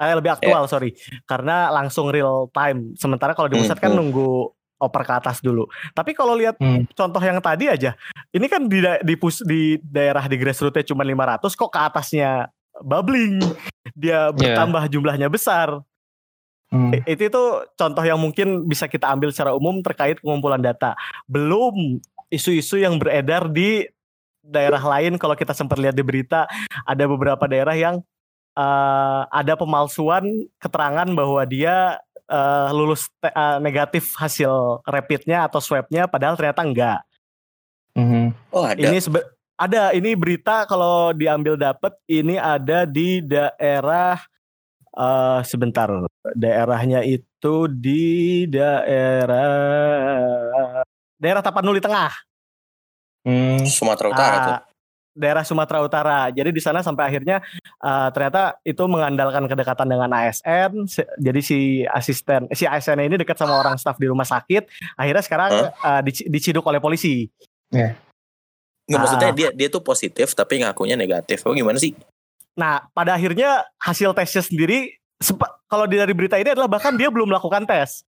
[0.00, 0.96] Eh, lebih aktual, sorry.
[1.28, 2.96] Karena langsung real time.
[2.96, 4.00] Sementara kalau di Hmm, pusat kan hmm.
[4.00, 4.48] nunggu
[4.80, 5.68] oper ke atas dulu.
[5.92, 6.88] Tapi kalau lihat Hmm.
[6.96, 7.92] contoh yang tadi aja,
[8.32, 12.48] ini kan di da- di, pus, di daerah di grassrootsnya cuma 500, kok ke atasnya
[12.80, 13.44] bubbling.
[13.92, 15.84] Dia bertambah jumlahnya besar.
[16.70, 16.94] Hmm.
[17.02, 17.42] Itu itu
[17.74, 20.94] contoh yang mungkin bisa kita ambil secara umum terkait pengumpulan data.
[21.26, 21.98] Belum
[22.30, 23.90] isu-isu yang beredar di
[24.40, 26.46] daerah lain kalau kita sempat lihat di berita
[26.86, 27.98] ada beberapa daerah yang
[28.54, 31.98] eh, ada pemalsuan keterangan bahwa dia
[32.30, 37.00] eh, lulus te- eh, negatif hasil rapidnya atau swabnya padahal ternyata enggak.
[37.98, 38.30] Mhm.
[38.54, 38.78] Oh ada.
[38.78, 39.26] Ini sebe-
[39.58, 44.22] ada ini berita kalau diambil dapat ini ada di daerah
[44.90, 45.88] eh sebentar
[46.32, 49.48] daerahnya itu di daerah
[51.16, 52.12] daerah Tapanuli Tengah.
[53.20, 53.60] Hmm.
[53.68, 54.52] Sumatera Utara tuh.
[54.56, 54.60] Ah,
[55.12, 56.18] daerah Sumatera Utara.
[56.32, 57.38] Jadi di sana sampai akhirnya
[57.76, 60.88] eh, ternyata itu mengandalkan kedekatan dengan ASN.
[60.88, 64.66] Se- Jadi si asisten si ASN ini dekat sama orang staf di rumah sakit.
[64.96, 67.28] Akhirnya sekarang eh, dici- diciduk oleh polisi.
[67.70, 67.94] Nggak
[68.90, 69.36] maksudnya Ah.
[69.36, 71.44] dia dia tuh positif tapi ngakunya negatif.
[71.44, 71.92] Oh gimana sih?
[72.60, 75.00] Nah, pada akhirnya hasil tesnya sendiri
[75.64, 78.04] kalau dari berita ini adalah bahkan dia belum melakukan tes.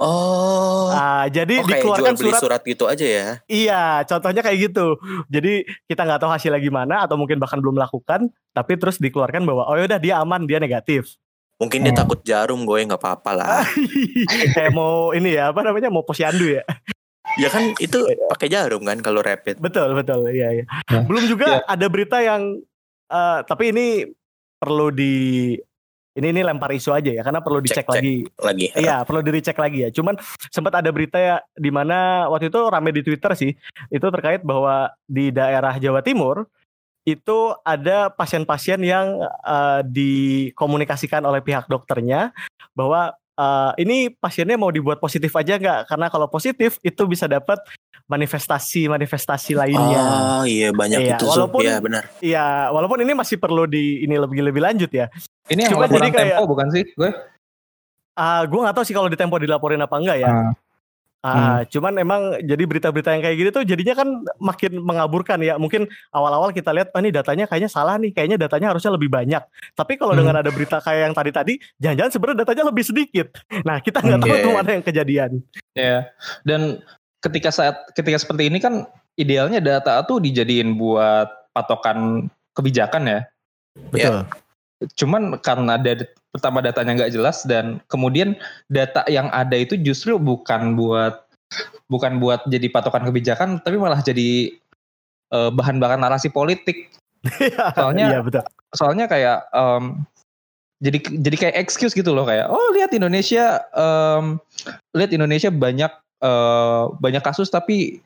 [0.00, 0.88] Oh.
[0.96, 2.40] Ah, jadi oh, kayak dikeluarkan jual beli surat.
[2.40, 3.28] surat gitu aja ya.
[3.44, 4.96] Iya, contohnya kayak gitu.
[5.28, 9.68] Jadi kita nggak tahu hasilnya gimana atau mungkin bahkan belum melakukan, tapi terus dikeluarkan bahwa
[9.68, 11.20] oh yaudah dia aman, dia negatif.
[11.60, 12.00] Mungkin dia Hmm.
[12.00, 13.60] takut jarum gue nggak apa-apa lah.
[14.56, 16.64] kayak mau ini ya apa namanya mau posyandu ya.
[17.36, 18.00] ya kan itu
[18.32, 19.60] pakai jarum kan kalau rapid.
[19.60, 20.64] Betul betul iya iya.
[20.88, 21.04] Ya.
[21.04, 22.56] Belum juga ada berita yang
[23.10, 24.06] eh, tapi ini
[24.60, 25.56] perlu di
[26.10, 27.94] ini ini lempar isu aja ya karena perlu Cek, dicek cek.
[27.94, 28.66] lagi Lagi.
[28.74, 29.90] Iya, perlu dicek lagi ya.
[29.94, 30.18] Cuman
[30.50, 33.54] sempat ada berita ya di mana waktu itu rame di Twitter sih,
[33.88, 36.50] itu terkait bahwa di daerah Jawa Timur
[37.08, 42.34] itu ada pasien-pasien yang eh, dikomunikasikan oleh pihak dokternya
[42.74, 45.88] bahwa eh, ini pasiennya mau dibuat positif aja nggak?
[45.88, 47.56] Karena kalau positif itu bisa dapat
[48.04, 50.00] manifestasi-manifestasi lainnya.
[50.02, 52.02] Oh iya banyak Iya, itu walaupun- Iya benar.
[52.20, 55.06] Iya, walaupun ini masih perlu di ini lebih lebih lanjut ya.
[55.46, 57.10] Ini yang Cuma jadi kayak- tempo bukan sih gue?
[58.12, 60.28] Ah, gue nggak tahu sih kalau di Tempo dilaporin apa enggak ya.
[61.20, 61.60] Ah.
[61.60, 64.08] Ah, cuman emang jadi berita-berita yang kayak gini tuh jadinya kan
[64.40, 65.60] makin mengaburkan ya.
[65.60, 65.84] Mungkin
[66.16, 69.44] awal-awal kita lihat, oh ini datanya kayaknya salah nih, kayaknya datanya harusnya lebih banyak.
[69.76, 70.24] Tapi kalau Hmm.
[70.24, 73.26] dengan ada berita kayak yang tadi-tadi, jangan-jangan sebenarnya datanya lebih sedikit.
[73.68, 74.58] Nah, kita nggak Hmm, tahu iya, tuh iya.
[74.64, 75.30] mana yang kejadian.
[75.76, 75.96] Ya.
[76.40, 76.60] Dan
[77.20, 78.88] ketika saat ketika seperti ini kan
[79.20, 83.20] idealnya data tuh dijadiin buat patokan kebijakan ya.
[83.92, 84.24] Betul.
[84.96, 88.32] Cuman karena ada pertama datanya nggak jelas dan kemudian
[88.72, 91.26] data yang ada itu justru bukan buat
[91.90, 94.54] bukan buat jadi patokan kebijakan tapi malah jadi
[95.30, 96.88] eh, bahan bakar narasi politik.
[97.76, 98.40] Soalnya- iya betul.
[98.72, 100.00] Soalnya kayak em,
[100.80, 104.40] jadi jadi kayak excuse gitu loh kayak oh lihat Indonesia em,
[104.96, 105.92] lihat Indonesia banyak
[106.24, 108.00] eh, banyak kasus tapi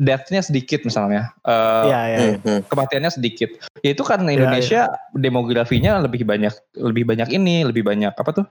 [0.00, 1.32] death-nya sedikit misalnya.
[1.44, 2.18] Eh, Iya, iya.
[2.18, 2.60] Hmm, hmm.
[2.68, 3.50] kematiannya sedikit.
[3.84, 4.80] Ya itu karena Iya, Indonesia
[5.12, 8.46] demografinya lebih banyak lebih banyak ini, lebih banyak apa tuh?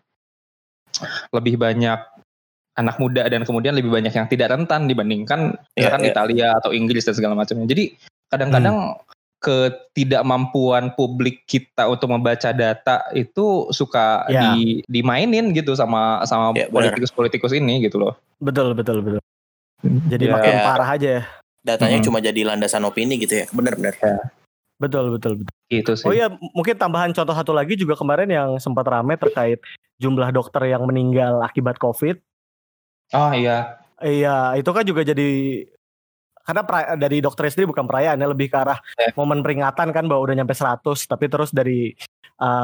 [1.34, 2.00] Lebih banyak
[2.80, 6.10] anak muda dan kemudian lebih banyak yang tidak rentan dibandingkan Iya, misalkan iya.
[6.14, 7.68] Italia atau Inggris dan segala macamnya.
[7.68, 7.96] Jadi
[8.32, 9.10] kadang-kadang Hmm.
[9.42, 14.54] ketidakmampuan publik kita untuk membaca data itu suka Iya.
[14.54, 18.14] di, dimainin gitu sama sama Iya, politikus-politikus ini gitu loh.
[18.38, 19.22] Betul, betul, betul.
[19.84, 20.32] Jadi Ya.
[20.32, 20.64] makin Ya.
[20.64, 21.24] parah aja ya.
[21.62, 22.06] Datanya Hmm.
[22.06, 23.46] cuma jadi landasan opini gitu ya.
[23.50, 23.94] Benar-benar.
[24.78, 25.54] Betul, betul, betul.
[25.68, 26.06] Gitu sih.
[26.06, 29.62] Oh iya, mungkin tambahan contoh satu lagi juga kemarin yang sempat rame terkait
[29.98, 32.18] jumlah dokter yang meninggal akibat COVID.
[33.12, 33.78] Oh iya.
[33.98, 35.62] Iya, itu kan juga jadi
[36.42, 39.14] karena pra- dari dokter sendiri bukan perayaan ya lebih ke arah Eh.
[39.14, 41.94] momen peringatan kan bahwa udah nyampe 100 tapi terus dari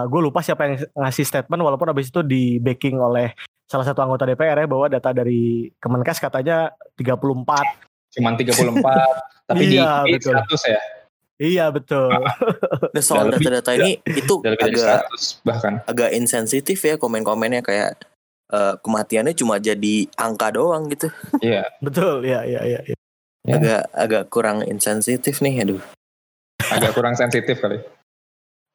[0.10, 3.38] gue lupa siapa yang ngasih statement walaupun habis itu di backing oleh
[3.68, 8.16] salah satu anggota DPR ya bahwa data dari Kemenkes katanya 34.
[8.16, 8.80] Cuman 34
[9.52, 10.34] tapi Iya, di betul.
[10.40, 10.82] 100 ya.
[11.38, 12.10] Iya betul.
[12.10, 15.74] Nah, soal data-data ini itu agak 100 bahkan.
[15.86, 18.02] agak insensitif ya komen-komennya kayak
[18.50, 21.14] eh, kematiannya cuma jadi angka doang gitu.
[21.44, 21.70] Iya.
[21.78, 22.80] betul, iya iya iya.
[22.90, 22.98] iya.
[23.46, 23.56] Ya.
[23.56, 25.84] Agak agak kurang insensitif nih, aduh.
[26.68, 27.80] Agak kurang sensitif kali.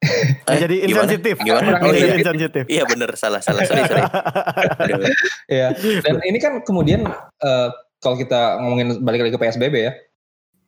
[0.03, 0.87] Eh, jadi gimana?
[1.07, 1.35] insensitif.
[1.39, 1.79] Gimana?
[1.79, 2.63] Oh, Oh, iya, insensitif.
[2.67, 4.03] Iya bener, salah salah sorry sorry.
[5.53, 5.67] Iya.
[6.03, 7.07] Dan ini kan kemudian
[7.39, 9.93] eh, kalau kita ngomongin balik lagi ke PSBB ya.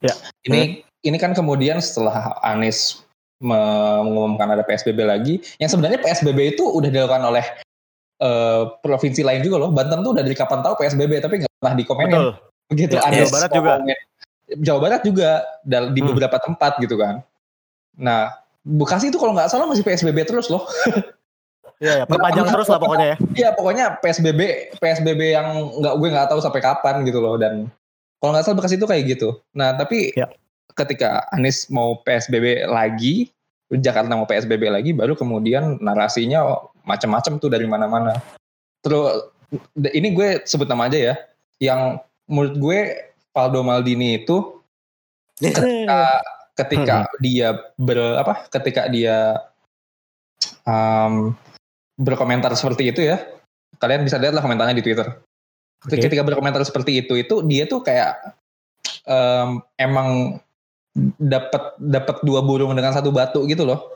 [0.04, 0.14] Ya.
[0.46, 0.62] Ini
[1.04, 3.04] ini kan kemudian setelah Anies
[3.44, 7.46] mengumumkan ada PSBB lagi, yang sebenarnya PSBB itu udah dilakukan oleh
[8.24, 9.70] eh, provinsi lain juga loh.
[9.76, 12.14] Banten tuh udah dari kapan tahu PSBB tapi nggak pernah dikomenin.
[12.16, 12.30] Betul.
[12.66, 13.74] Begitu Ya, Anies Jawa Barat juga.
[14.46, 15.30] Jawa Barat juga
[15.66, 16.10] di Hmm.
[16.14, 17.26] beberapa tempat gitu kan.
[17.98, 18.30] Nah,
[18.66, 20.66] Bekasi itu kalau nggak salah masih PSBB terus loh.
[21.84, 23.18] Iya, ya, perpanjang terus lah pokoknya ya.
[23.36, 24.41] Iya pokoknya PSBB
[24.80, 27.68] PSBB yang nggak gue nggak tahu sampai kapan gitu loh dan
[28.24, 29.38] kalau nggak salah Bekasi itu kayak gitu.
[29.53, 30.32] Nah tapi Ya.
[30.74, 33.30] ketika Anies mau PSBB lagi,
[33.70, 38.18] Jakarta mau PSBB lagi, baru kemudian narasinya macam-macam tuh dari mana-mana.
[38.80, 39.30] Terus
[39.91, 41.16] ini gue sebut nama aja ya,
[41.59, 42.80] yang menurut gue
[43.36, 44.63] Valdo Maldini itu
[45.43, 46.24] ketika
[46.56, 49.39] ketika dia ber apa ketika dia
[50.64, 51.36] um,
[51.95, 53.20] berkomentar seperti itu ya
[53.80, 55.08] kalian bisa lihat lah komentarnya di Twitter
[55.84, 55.99] Oke.
[55.99, 58.36] ketika berkomentar seperti itu itu dia tuh kayak
[59.06, 60.39] um, emang
[61.20, 63.91] dapat dapat dua burung dengan satu batu gitu loh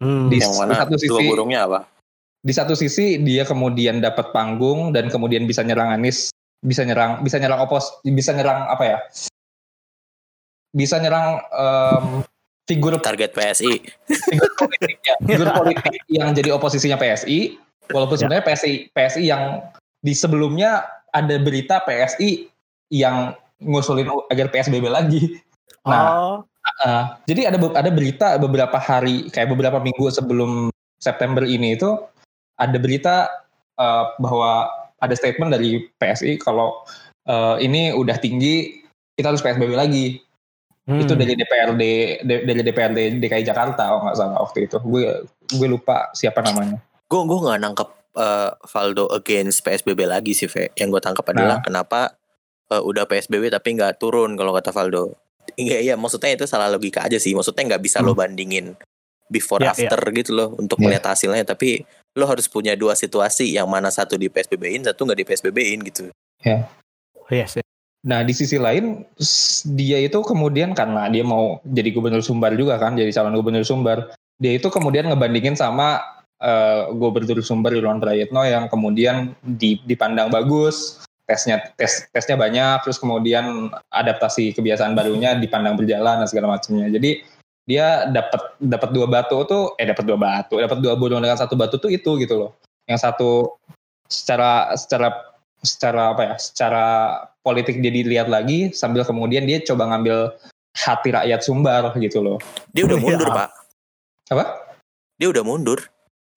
[0.00, 0.32] Hmm.
[0.32, 1.84] Di- Yang mana satu dua sisi- burungnya apa?
[2.40, 6.32] di satu sisi dia kemudian dapat panggung dan kemudian bisa nyerang Anies
[6.64, 8.98] bisa nyerang bisa nyerang opos bisa nyerang apa ya
[10.70, 12.04] bisa nyerang em,
[12.66, 13.82] figur Target PSI.
[14.06, 17.58] figur politik ya, figur politik yang jadi oposisinya PSI
[17.90, 18.20] walaupun Ya.
[18.26, 19.42] sebenarnya PSI PSI yang
[20.00, 22.46] di sebelumnya ada berita PSI
[22.94, 25.42] yang ngusulin agar PSBB lagi
[25.86, 26.36] Nah, oh,
[26.84, 30.68] Uh, jadi ada ada berita beberapa hari kayak beberapa minggu sebelum
[31.00, 31.96] September ini itu
[32.60, 33.32] ada berita
[33.80, 34.68] uh, bahwa
[35.00, 36.84] ada statement dari PSI kalau
[37.28, 38.84] uh, ini udah tinggi
[39.16, 40.20] kita harus PSBB lagi.
[40.90, 41.00] Hmm.
[41.06, 41.82] Itu dari DPRD
[42.26, 44.76] dari DPRD DKI Jakarta kalau nggak salah waktu itu.
[44.82, 46.82] Gue gue lupa siapa namanya.
[47.06, 47.88] Gue gue nggak nangkep
[48.18, 50.74] eh, Valdo against PSBB lagi sih, Ve.
[50.74, 52.18] Yang gue tangkap adalah kenapa
[52.68, 55.14] eh, udah PSBB tapi nggak turun kalau kata Valdo.
[55.56, 57.32] Iya, iya, maksudnya itu salah logika aja sih.
[57.34, 58.74] Maksudnya nggak bisa lo bandingin
[59.30, 60.90] before Ya, after gitu loh untuk Ya.
[60.90, 61.46] melihat hasilnya.
[61.46, 61.86] Tapi
[62.18, 66.02] lo harus punya dua situasi yang mana satu di PSBB-in, satu nggak di PSBB-in gitu.
[67.30, 67.69] yes, yes.
[68.00, 69.04] Nah di sisi lain
[69.76, 74.16] dia itu kemudian karena dia mau jadi gubernur Sumbar juga kan, jadi calon gubernur Sumbar.
[74.40, 76.00] Dia itu kemudian ngebandingin sama
[76.40, 82.96] eh, gubernur Sumbar Irwan Prayitno yang kemudian di- dipandang bagus, tesnya tes tesnya banyak, terus
[82.96, 86.88] kemudian adaptasi kebiasaan barunya dipandang berjalan dan segala macamnya.
[86.88, 87.20] Jadi
[87.68, 91.52] dia dapat dapat dua batu tuh, eh dapat dua batu, dapat dua burung dengan satu
[91.54, 92.56] batu tuh itu gitu loh.
[92.88, 93.30] Yang satu
[94.08, 95.08] secara secara
[95.62, 96.86] secara apa ya secara
[97.40, 100.32] politik dia dilihat lagi sambil kemudian dia coba ngambil
[100.72, 102.38] hati rakyat Sumbar gitu loh
[102.70, 103.02] Dia udah Ya.
[103.02, 103.50] mundur, Pak.
[104.30, 104.44] apa
[105.16, 105.78] Dia udah mundur.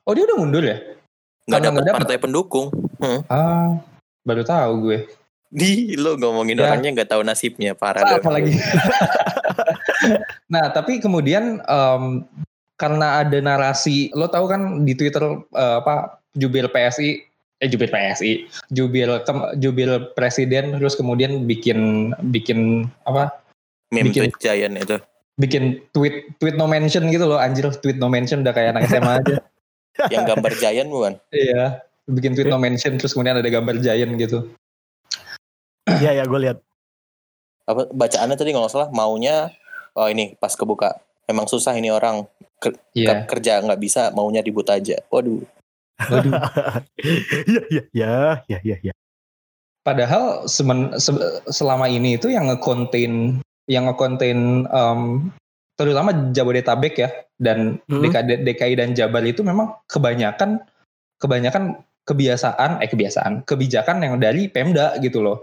[0.03, 0.77] oh dia udah mundur ya
[1.43, 1.99] Nggak Kalau dapat nggak dapet.
[1.99, 2.67] partai pendukung.
[3.27, 3.75] ah
[4.21, 4.99] baru tahu gue
[5.49, 6.65] Di lo ngomongin Ya.
[6.65, 8.01] orangnya nggak tahu nasibnya parah.
[8.09, 8.55] apa lagi
[10.47, 12.03] nah tapi kemudian em,
[12.75, 17.21] karena ada narasi lo tahu kan di Twitter eh, apa jubir PSI
[17.63, 23.31] eh jubir PSI jubir kem- jubir presiden terus kemudian bikin bikin apa
[23.89, 24.97] Meme bikin- tweet giant itu.
[25.33, 29.13] bikin tweet tweet no mention gitu loh anjir tweet no mention udah kayak anak SMA
[29.17, 29.37] aja
[30.13, 31.13] Yang gambar giant bukan?
[31.31, 34.51] iya bikin tweet no mention terus kemudian ada gambar giant gitu
[35.83, 36.57] Iya, ya, gue lihat.
[37.63, 39.51] Apa bacaannya tadi nggak salah maunya
[39.93, 40.99] oh ini pas kebuka.
[41.23, 42.27] Emang susah ini orang
[42.91, 44.99] iya Ke- kerja nggak bisa maunya ribut aja.
[45.07, 45.43] Waduh.
[46.05, 46.33] Waduh
[47.69, 48.13] iya, iya,
[48.47, 48.93] iya, iya, iya.
[49.81, 55.01] padahal semen- se- selama ini itu yang nge-contain yang nge-contain em,
[55.73, 57.99] terutama Jabodetabek ya dan Hmm.
[58.01, 60.61] DKI, DKI dan Jabar itu memang kebanyakan
[61.17, 65.39] kebanyakan kebiasaan eh kebiasaan kebijakan yang dari Pemda gitu loh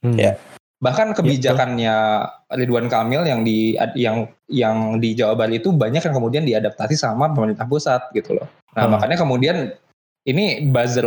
[0.00, 0.16] Hmm.
[0.16, 0.32] Ya.
[0.80, 2.24] Bahkan kebijakannya
[2.56, 7.28] Ridwan Kamil yang di yang yang di Jawa Bali itu banyak yang kemudian diadaptasi sama
[7.30, 8.48] pemerintah pusat gitu loh.
[8.72, 8.96] Nah Hmm.
[8.96, 9.76] makanya kemudian
[10.24, 11.04] ini buzzer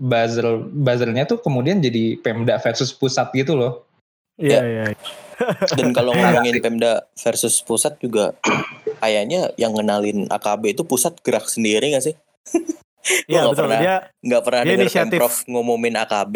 [0.00, 3.84] buzzer buzzernya tuh kemudian jadi Pemda versus pusat gitu loh.
[4.40, 4.84] Iya, iya.
[5.76, 8.32] Dan kalau ngomongin Pemda versus pusat juga
[9.04, 12.16] kayaknya yang ngenalin AKB itu pusat gerak sendiri gak sih?
[13.26, 13.66] Iya, betul.
[13.66, 13.80] pernah.
[13.82, 15.18] Dia Nggak pernah Dia denger inisiatif.
[15.18, 16.34] Pemprov ngumumin AKB.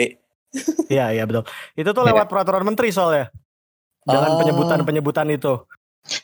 [0.86, 1.42] Iya, iya betul.
[1.74, 2.10] Itu tuh Iya.
[2.12, 3.28] lewat peraturan menteri soalnya.
[4.02, 4.38] Dengan Oh.
[4.38, 5.66] penyebutan-penyebutan itu.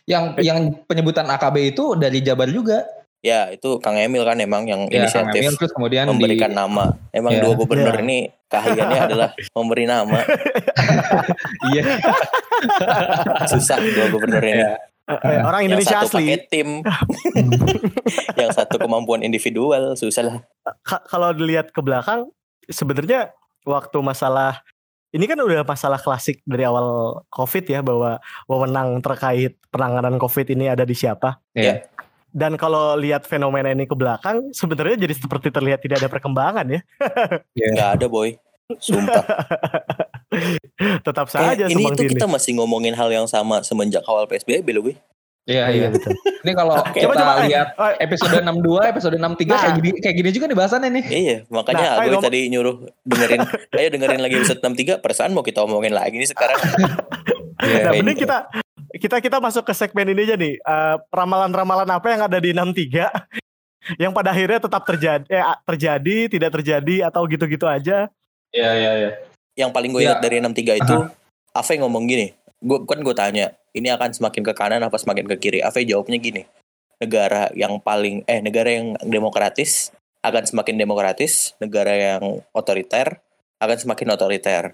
[0.04, 2.86] Yang yang penyebutan AKB itu dari Jabar juga.
[3.18, 6.56] Ya itu Kang Emil kan emang yang Ya, Kang inisiatif Emil, terus kemudian memberikan di,
[6.56, 6.90] nama.
[7.10, 7.40] Emang Ya.
[7.40, 8.02] dua gubernur Ya.
[8.02, 10.18] ini keahliannya adalah memberi nama.
[11.68, 11.82] iya
[13.50, 14.58] Susah dua gubernur ini.
[14.58, 14.74] Iya.
[15.02, 16.30] Eh, eh, orang yang Indonesia satu asli.
[16.30, 16.68] pakai tim,
[18.40, 20.36] yang satu kemampuan individual, susah lah.
[20.80, 22.30] Ka- kalau dilihat ke belakang
[22.64, 23.34] sebenarnya
[23.66, 24.62] waktu masalah
[25.12, 28.16] ini kan udah masalah klasik dari awal COVID ya bahwa
[28.48, 31.36] wewenang terkait penanganan COVID ini ada di siapa.
[31.52, 31.84] Iya.
[32.32, 36.80] Dan kalau lihat fenomena ini ke belakang, sebenarnya jadi seperti terlihat tidak ada perkembangan ya.
[37.52, 38.40] Nggak ada boy.
[38.80, 39.20] Sumpah.
[41.06, 44.88] Tetap saja ini Subang tuh kita masih ngomongin hal yang sama semenjak awal PSBB loh
[44.88, 44.96] gue.
[45.42, 45.88] Iya, Iya iya.
[45.90, 46.14] betul.
[46.14, 49.74] Ini kalau kita Coba, coba, lihat eh, episode 62, episode 63 kayak Nah.
[49.74, 51.04] gini kayak gini juga nih bahasannya nih.
[51.04, 53.40] Iya, makanya Nah, gue tadi nyuruh dengerin,
[53.76, 56.58] ayo dengerin lagi episode 63, perasaan mau kita omongin lagi nih sekarang.
[57.62, 57.78] Iya.
[57.78, 58.26] Nah, Kayak mending gitu.
[58.26, 58.38] kita
[58.92, 60.58] kita kita masuk ke segmen ini aja nih.
[60.58, 63.06] Eh, ramalan-ramalan apa yang ada di 63
[63.98, 68.10] yang pada akhirnya tetap terjadi eh, terjadi, tidak terjadi atau gitu-gitu aja.
[68.50, 69.10] Iya, iya, iya.
[69.54, 70.06] Yang paling gue Ya.
[70.10, 70.96] ingat dari 63 itu,
[71.52, 75.36] Ave ngomong gini, gue kan gue tanya, ini akan semakin ke kanan apa semakin ke
[75.40, 75.58] kiri?
[75.64, 76.44] Ave jawabnya gini,
[77.00, 79.92] negara yang paling, eh negara yang demokratis
[80.22, 83.18] akan semakin demokratis, negara yang otoriter
[83.58, 84.64] akan semakin otoriter.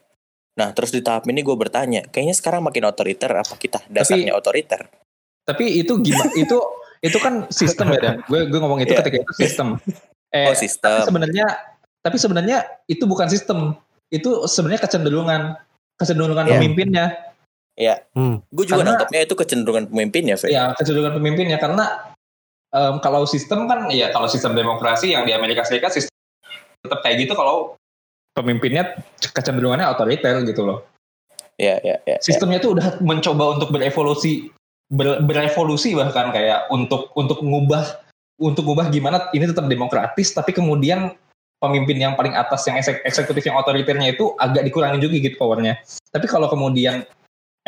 [0.59, 4.91] Nah, terus di tahap ini gue bertanya, kayaknya sekarang makin otoriter apa kita dasarnya otoriter?
[5.47, 6.35] Tapi itu gimana?
[6.43, 6.59] itu
[6.99, 8.17] itu kan sistem ya, Dan.
[8.27, 9.01] Gue gue ngomong itu Iya.
[9.07, 9.79] ketika itu sistem.
[10.35, 11.07] Eh, Oh sistem.
[11.07, 11.47] sebenarnya
[12.03, 13.79] tapi sebenarnya itu bukan sistem.
[14.11, 15.57] Itu sebenarnya kecenderungan
[15.95, 16.53] kecenderungan Iya.
[16.59, 17.07] pemimpinnya.
[18.13, 18.43] Hmm.
[18.51, 20.51] Gue juga Karena- nangkapnya itu kecenderungan pemimpinnya, Fe.
[20.51, 22.11] Ya, kecenderungan pemimpinnya karena
[22.75, 26.13] em, kalau sistem kan ya kalau sistem demokrasi yang di Amerika Serikat sistem
[26.83, 27.79] tetap kayak gitu kalau
[28.35, 28.99] pemimpinnya
[29.35, 30.79] kecenderungannya otoriter gitu loh.
[31.59, 32.19] Ya, ya, ya.
[32.19, 32.19] ya.
[32.23, 34.51] Sistemnya tuh udah mencoba untuk berevolusi
[34.91, 37.99] ber- berevolusi bahkan kayak untuk untuk ngubah
[38.39, 41.11] untuk ngubah gimana ini tetap demokratis tapi kemudian
[41.59, 45.75] pemimpin yang paling atas yang eksek- eksekutif yang otoriternya itu agak dikurangi juga gitu powernya.
[46.15, 47.03] Tapi kalau kemudian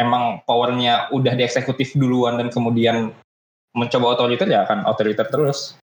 [0.00, 3.12] emang powernya udah di eksekutif duluan dan kemudian
[3.76, 5.76] mencoba otoriter ya akan otoriter terus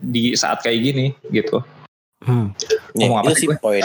[0.00, 1.60] di saat kayak gini gitu.
[2.18, 2.50] Hmm.
[2.98, 3.84] Ya, Ngomong apa itu sih poin.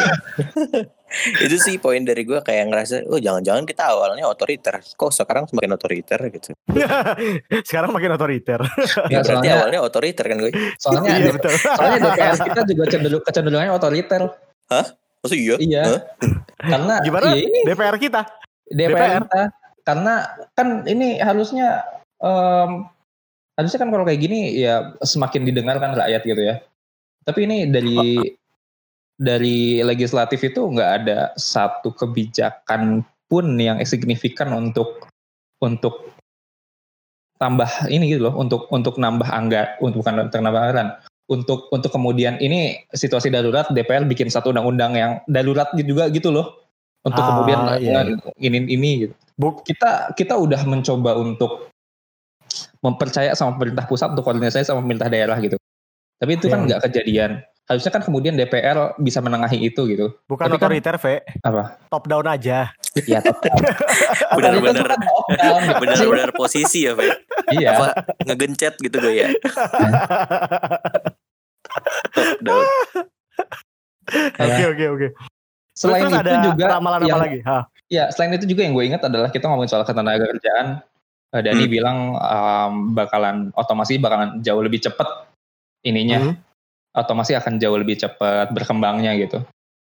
[1.46, 5.78] itu sih poin dari gue kayak ngerasa, oh jangan-jangan kita awalnya otoriter, kok sekarang semakin
[5.78, 6.58] otoriter gitu.
[7.70, 8.58] Sekarang makin otoriter.
[9.14, 10.52] Ya, Berarti soalnya awalnya otoriter kan gue.
[10.82, 11.54] soalnya iya betul.
[11.54, 14.22] soalnya DPR kita juga cenderung kecenderungannya otoriter.
[15.22, 15.56] Maksud iya?
[15.62, 15.84] Iya.
[15.86, 16.00] Hah?
[16.58, 18.22] Karena Gimana ya ini DPR kita?
[18.74, 19.22] DPR, DPR.
[19.30, 19.42] kita
[19.84, 21.84] karena kan ini harusnya
[22.24, 22.88] em,
[23.60, 26.56] harusnya kan kalau kayak gini ya semakin didengarkan rakyat gitu ya.
[27.24, 28.20] Tapi ini dari
[29.20, 35.08] dari legislatif itu nggak ada satu kebijakan pun yang signifikan untuk
[35.64, 36.12] untuk
[37.40, 40.90] tambah ini gitu loh untuk untuk nambah anggar untuk bukan untuk nambah anggaran
[41.32, 46.63] untuk untuk kemudian ini situasi darurat DPR bikin satu undang-undang yang darurat juga gitu loh
[47.04, 48.02] untuk Ah, kemudian iya.
[48.08, 49.14] nge- ini ini gitu.
[49.34, 51.68] Buk, kita kita udah mencoba untuk
[52.80, 55.58] mempercaya sama pemerintah pusat untuk koordinasi sama pemerintah daerah gitu
[56.16, 56.68] tapi itu kan Iya.
[56.70, 57.32] nggak kejadian
[57.64, 61.06] harusnya kan kemudian DPR bisa menengahi itu gitu bukan Tapi kan- otoriter, V.
[61.42, 62.70] apa Top down aja.
[63.02, 63.20] ya.
[64.38, 64.86] Benar-benar.
[64.86, 66.06] Kan top down, gitu sih.
[66.06, 67.10] Benar-benar posisi ya, Fe.
[67.52, 67.86] iya Apa
[68.22, 69.28] ngegencet gitu gue ya.
[72.14, 72.66] Top down.
[74.38, 75.08] Oke oke oke.
[75.84, 77.40] Selain Terus itu ada juga ramalan yang apa lagi?
[77.44, 77.64] Hah.
[77.92, 80.80] Ya, selain itu juga yang gue ingat adalah kita ngomongin soal ketenaga kerjaan.
[81.34, 81.74] Eh, Dani Hmm.
[81.74, 85.28] bilang um, bakalan otomasi bakalan jauh lebih cepat
[85.84, 86.32] ininya.
[86.32, 86.36] Hmm.
[86.94, 89.42] Otomasi akan jauh lebih cepat berkembangnya gitu.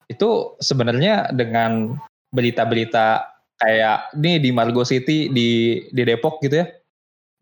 [0.07, 1.99] Itu sebenarnya dengan
[2.31, 3.27] berita-berita
[3.59, 6.67] kayak ini di Margo City di di Depok gitu ya.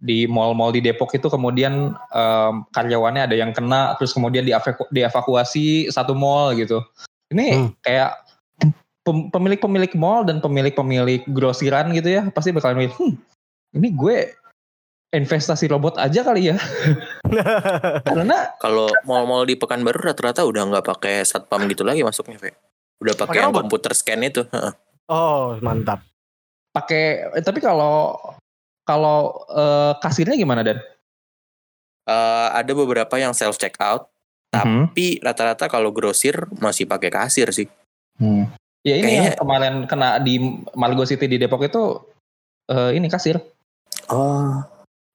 [0.04, 5.94] Di mall-mall di Depok itu kemudian em, karyawannya ada yang kena terus kemudian dievaku- dievakuasi
[5.94, 6.82] satu mall gitu.
[7.30, 7.70] Ini Hmm.
[7.86, 8.23] kayak
[9.06, 13.14] pemilik-pemilik mall dan pemilik-pemilik grosiran gitu ya pasti bakalan mikir, hmm,
[13.76, 14.18] ini gue
[15.12, 16.58] investasi robot aja kali ya
[18.08, 22.56] karena Kalau mall-mall di Pekanbaru rata-rata udah nggak pakai satpam gitu lagi masuknya, Fe.
[22.97, 23.68] Udah Pakai yang robot?
[23.68, 24.41] komputer scan itu.
[24.47, 24.74] Heeh.
[25.08, 26.01] oh mantap.
[26.72, 28.18] pakai eh, tapi kalau
[28.82, 30.80] kalau eh, kasirnya gimana dan
[32.04, 34.12] Eh, ada beberapa yang self check out,
[34.51, 34.91] Mhm.
[34.91, 37.72] tapi rata-rata kalau grosir masih pakai kasir sih.
[38.20, 38.51] Hmm.
[38.84, 40.36] Ya ini Kayaknya- yang kemarin kena di
[40.76, 42.04] Margo City di Depok itu
[42.68, 43.40] eh, ini kasir.
[44.08, 44.60] Oh,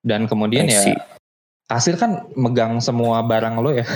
[0.01, 0.97] dan kemudian ya
[1.64, 3.85] kasir kan megang semua barang lo ya.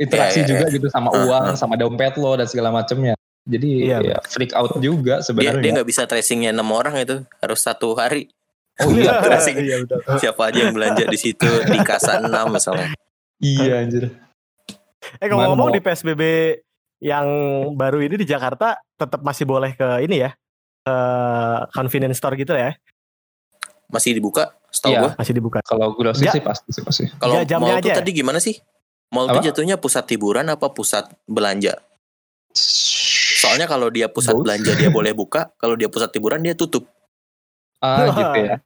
[0.00, 1.56] Interaksi Ya, ya, juga gitu sama Uh, uang uh.
[1.56, 3.12] sama dompet lo dan segala macamnya
[3.44, 5.60] jadi Iya, ya freak out juga sebenarnya.
[5.60, 8.28] dia nggak bisa tracingnya enam orang itu, harus satu hari.
[8.78, 9.20] oh iya.
[9.24, 9.56] Tracing.
[9.58, 10.00] Iya betul.
[10.16, 12.92] siapa aja yang belanja di situ di kasa 6 misalnya.
[13.38, 14.12] iya anjir.
[15.20, 16.22] Eh ngomong-ngomong Mana di PSBB
[17.00, 17.26] yang
[17.74, 20.30] baru ini di Jakarta tetap masih boleh ke ini ya.
[20.80, 20.96] Ke
[21.72, 22.76] convenience store gitu ya.
[23.90, 25.00] Masih dibuka, setahu Iya.
[25.02, 25.10] gua.
[25.18, 25.58] Masih dibuka.
[25.66, 27.04] Kalau grocery Ja- sih pasti sih pasti.
[27.18, 27.98] Kalau jamnya mall tuh aja.
[28.00, 28.60] tadi gimana sih?
[29.10, 29.42] Mall Apa?
[29.42, 31.74] tuh jatuhnya pusat hiburan apa pusat belanja?
[33.40, 34.46] Soalnya kalau dia pusat Both.
[34.46, 36.86] belanja dia boleh buka, kalau dia pusat hiburan dia tutup.
[37.82, 38.56] Ah gitu ya.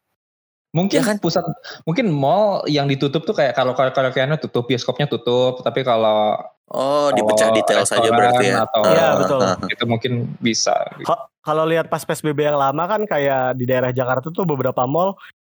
[0.75, 1.17] Mungkin Ya kan?
[1.23, 1.47] pusat
[1.87, 6.35] mungkin mall yang ditutup tuh kayak kalau kalau karaokeannya tutup, bioskopnya tutup, tapi kalau
[6.67, 8.65] Oh, dipecah detail saja berarti ya.
[8.65, 9.39] atau- Iya, Ah, betul.
[9.39, 9.69] ah, ah.
[9.69, 10.73] itu mungkin bisa.
[10.97, 11.05] gitu.
[11.05, 15.13] Ka- Kalau lihat pas PSBB yang lama kan kayak di daerah Jakarta tuh beberapa mall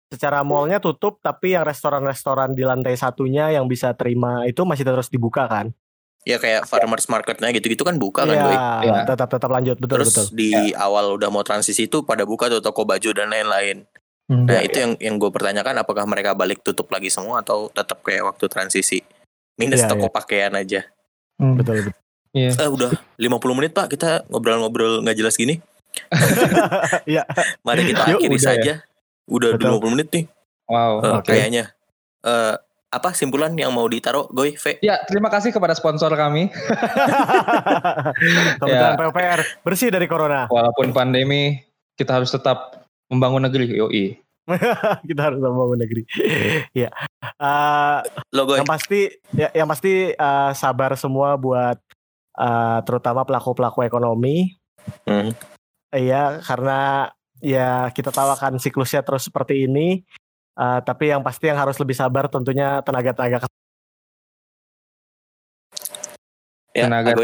[0.05, 5.07] secara mallnya tutup tapi yang restoran-restoran di lantai satunya yang bisa terima itu masih terus
[5.07, 5.71] dibuka kan?
[6.23, 8.67] Ya kayak farmers marketnya gitu-gitu kan buka kan, Iya.
[8.83, 9.01] Iya.
[9.07, 10.27] tetap tetap lanjut betul Terus betul.
[10.33, 13.87] di awal udah mau transisi itu pada buka tuh toko baju dan lain-lain.
[14.27, 18.03] Nah, Iya, itu yang yang gue pertanyakan apakah mereka balik tutup lagi semua atau tetap
[18.03, 18.99] kayak waktu transisi?
[19.55, 20.83] Minus Iya, toko pakaian aja.
[21.37, 21.55] Hmm.
[21.57, 21.93] Betul betul.
[22.35, 22.49] Iya.
[22.53, 25.57] Eh udah 50 menit Pak kita ngobrol-ngobrol nggak jelas gini.
[27.09, 27.25] Iya.
[27.65, 28.45] Mari kita Yuk, akhiri udah ya.
[28.45, 28.73] saja.
[29.25, 29.81] Udah Betul.
[29.81, 30.25] 20 menit nih.
[30.69, 30.93] Wow.
[31.01, 31.29] Eh, Oke.
[31.33, 31.63] Kayaknya.
[32.21, 32.55] Eh
[32.87, 34.79] apa simpulan yang mau ditaruh Goy V?
[34.79, 36.47] Ya, terima kasih kepada sponsor kami.
[38.61, 38.95] Kebetulan Ya.
[38.95, 40.47] PUPR bersih dari corona.
[40.47, 41.59] Walaupun pandemi,
[41.99, 43.75] kita harus tetap membangun negeri.
[43.75, 44.15] Yoi.
[45.09, 46.03] Kita harus membangun negeri.
[46.73, 46.89] Iya.
[47.37, 47.99] Eh,
[48.33, 48.57] Lo Goy.
[48.57, 51.77] yang pasti ya, yang pasti eh, sabar semua buat
[52.33, 54.55] eh, terutama pelaku-pelaku ekonomi
[55.03, 55.35] Hmm.
[55.91, 57.11] Iya, karena
[57.43, 60.01] ya kita tahu akan siklusnya terus seperti ini.
[60.57, 63.45] Eh, tapi yang pasti yang harus lebih sabar tentunya tenaga-tenaga
[66.71, 67.17] Ya, Tenaga-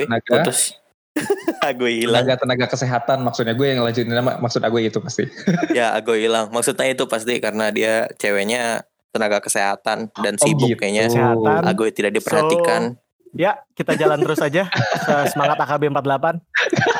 [1.64, 2.26] Agoy, hilang.
[2.26, 5.24] Tenaga tenaga kesehatan maksudnya gue yang lanjutin nama maksud gue itu pasti.
[5.78, 6.50] Ya, Agoy hilang.
[6.50, 8.82] Maksudnya itu pasti karena dia ceweknya
[9.14, 10.82] tenaga kesehatan dan Oh, sibuk gitu.
[10.82, 11.08] kayaknya.
[11.08, 11.62] Kesehatan.
[11.64, 12.98] Agoy tidak diperhatikan.
[13.34, 14.70] Ya, kita jalan terus aja.
[14.70, 16.38] Se- Semangat AKB 48.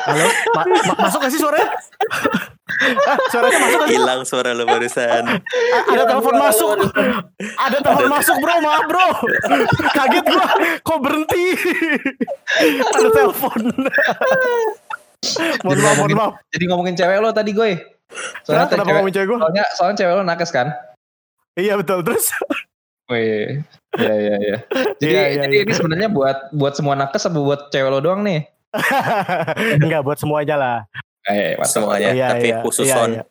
[0.04, 1.70] Halo, Ma- ma- masuk gak sih suaranya?
[3.04, 3.80] Ah, suaranya masuk?
[3.86, 5.24] Hilang suara lo barusan.
[5.26, 6.76] A- Ada telepon masuk.
[7.56, 8.54] Ada telepon masuk, Bro.
[8.60, 9.06] Maaf, Bro.
[9.90, 10.46] Kaget gua.
[10.80, 11.44] Kok berhenti?
[12.80, 13.60] Ada telepon.
[15.62, 16.32] mohon maaf, mohon maaf.
[16.50, 17.70] Jadi ngomongin cewek lo tadi gue.
[18.44, 19.38] Soalnya, kenapa cewek, ngomongin cewek gua?
[19.40, 20.68] soalnya, soalnya cewek lo nakes kan?
[21.54, 22.02] Iya, betul.
[22.02, 22.26] Terus?
[23.04, 23.60] Wih,
[23.94, 24.56] iya iya iya.
[24.96, 25.64] Jadi Iya, iya, jadi iya.
[25.64, 28.48] ini sebenarnya buat buat semua nakes apa buat cewek lo doang nih?
[29.84, 30.78] Enggak, buat semuanya lah.
[31.24, 31.72] Eh, mantap.
[31.72, 32.08] Semuanya.
[32.12, 33.10] Iya, tapi iya, khusus iya, on.
[33.16, 33.24] iya.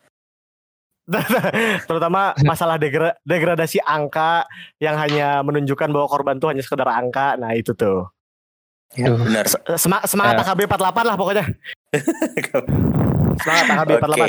[1.90, 4.48] Terutama masalah degra- degradasi angka
[4.80, 7.36] yang hanya menunjukkan bahwa korban tuh hanya sekedar angka.
[7.36, 8.08] Nah, itu tuh.
[8.96, 9.46] Ya, benar.
[9.76, 10.46] Sema- semangat Ya.
[10.48, 11.46] AKB 48 lah pokoknya.
[13.42, 14.06] Semangat AKB 48.
[14.06, 14.28] Oke.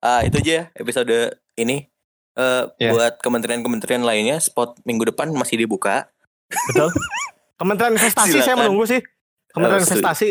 [0.00, 1.16] Ah, itu aja ya episode
[1.56, 1.88] ini.
[2.32, 2.94] Eh Ya.
[2.94, 6.08] buat kementerian-kementerian lainnya spot minggu depan masih dibuka.
[6.70, 6.88] Betul.
[7.60, 8.60] Kementerian Investasi saya Silakan.
[8.64, 9.00] menunggu sih.
[9.52, 9.84] Kementerian.
[9.84, 10.28] Investasi.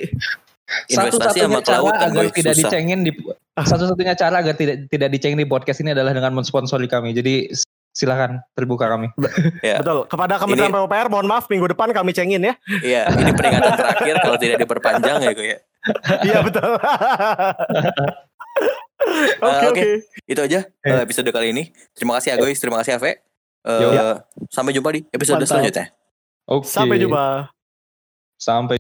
[0.88, 2.70] Investasi sama Satu-satunya cara agar gue tidak susah.
[2.70, 3.12] dicengin di
[3.56, 7.12] satu-satunya cara agar tidak tidak dicengin di podcast ini adalah dengan mensponsori kami.
[7.12, 7.50] Jadi
[7.90, 9.10] silakan terbuka kami.
[9.66, 9.82] Ya.
[9.82, 10.06] Betul.
[10.06, 12.54] Kepada Kementerian Ini- PUPR mohon maaf minggu depan kami cengin ya.
[12.80, 15.60] Iya, ini peringatan terakhir kalau tidak diperpanjang ya gue ya.
[16.22, 16.72] Iya betul.
[19.40, 19.68] Oke oke.
[19.72, 19.84] oke.
[20.28, 20.92] Itu aja Eh.
[20.92, 21.72] eh, episode kali ini.
[21.96, 23.24] Terima kasih Agois, terima kasih Ave.
[23.60, 23.90] Eh, Yo.
[24.48, 25.50] sampai jumpa di episode Mantap.
[25.50, 25.86] selanjutnya.
[26.46, 26.68] Oke.
[26.68, 27.48] Sampai jumpa.
[28.36, 28.76] Sampai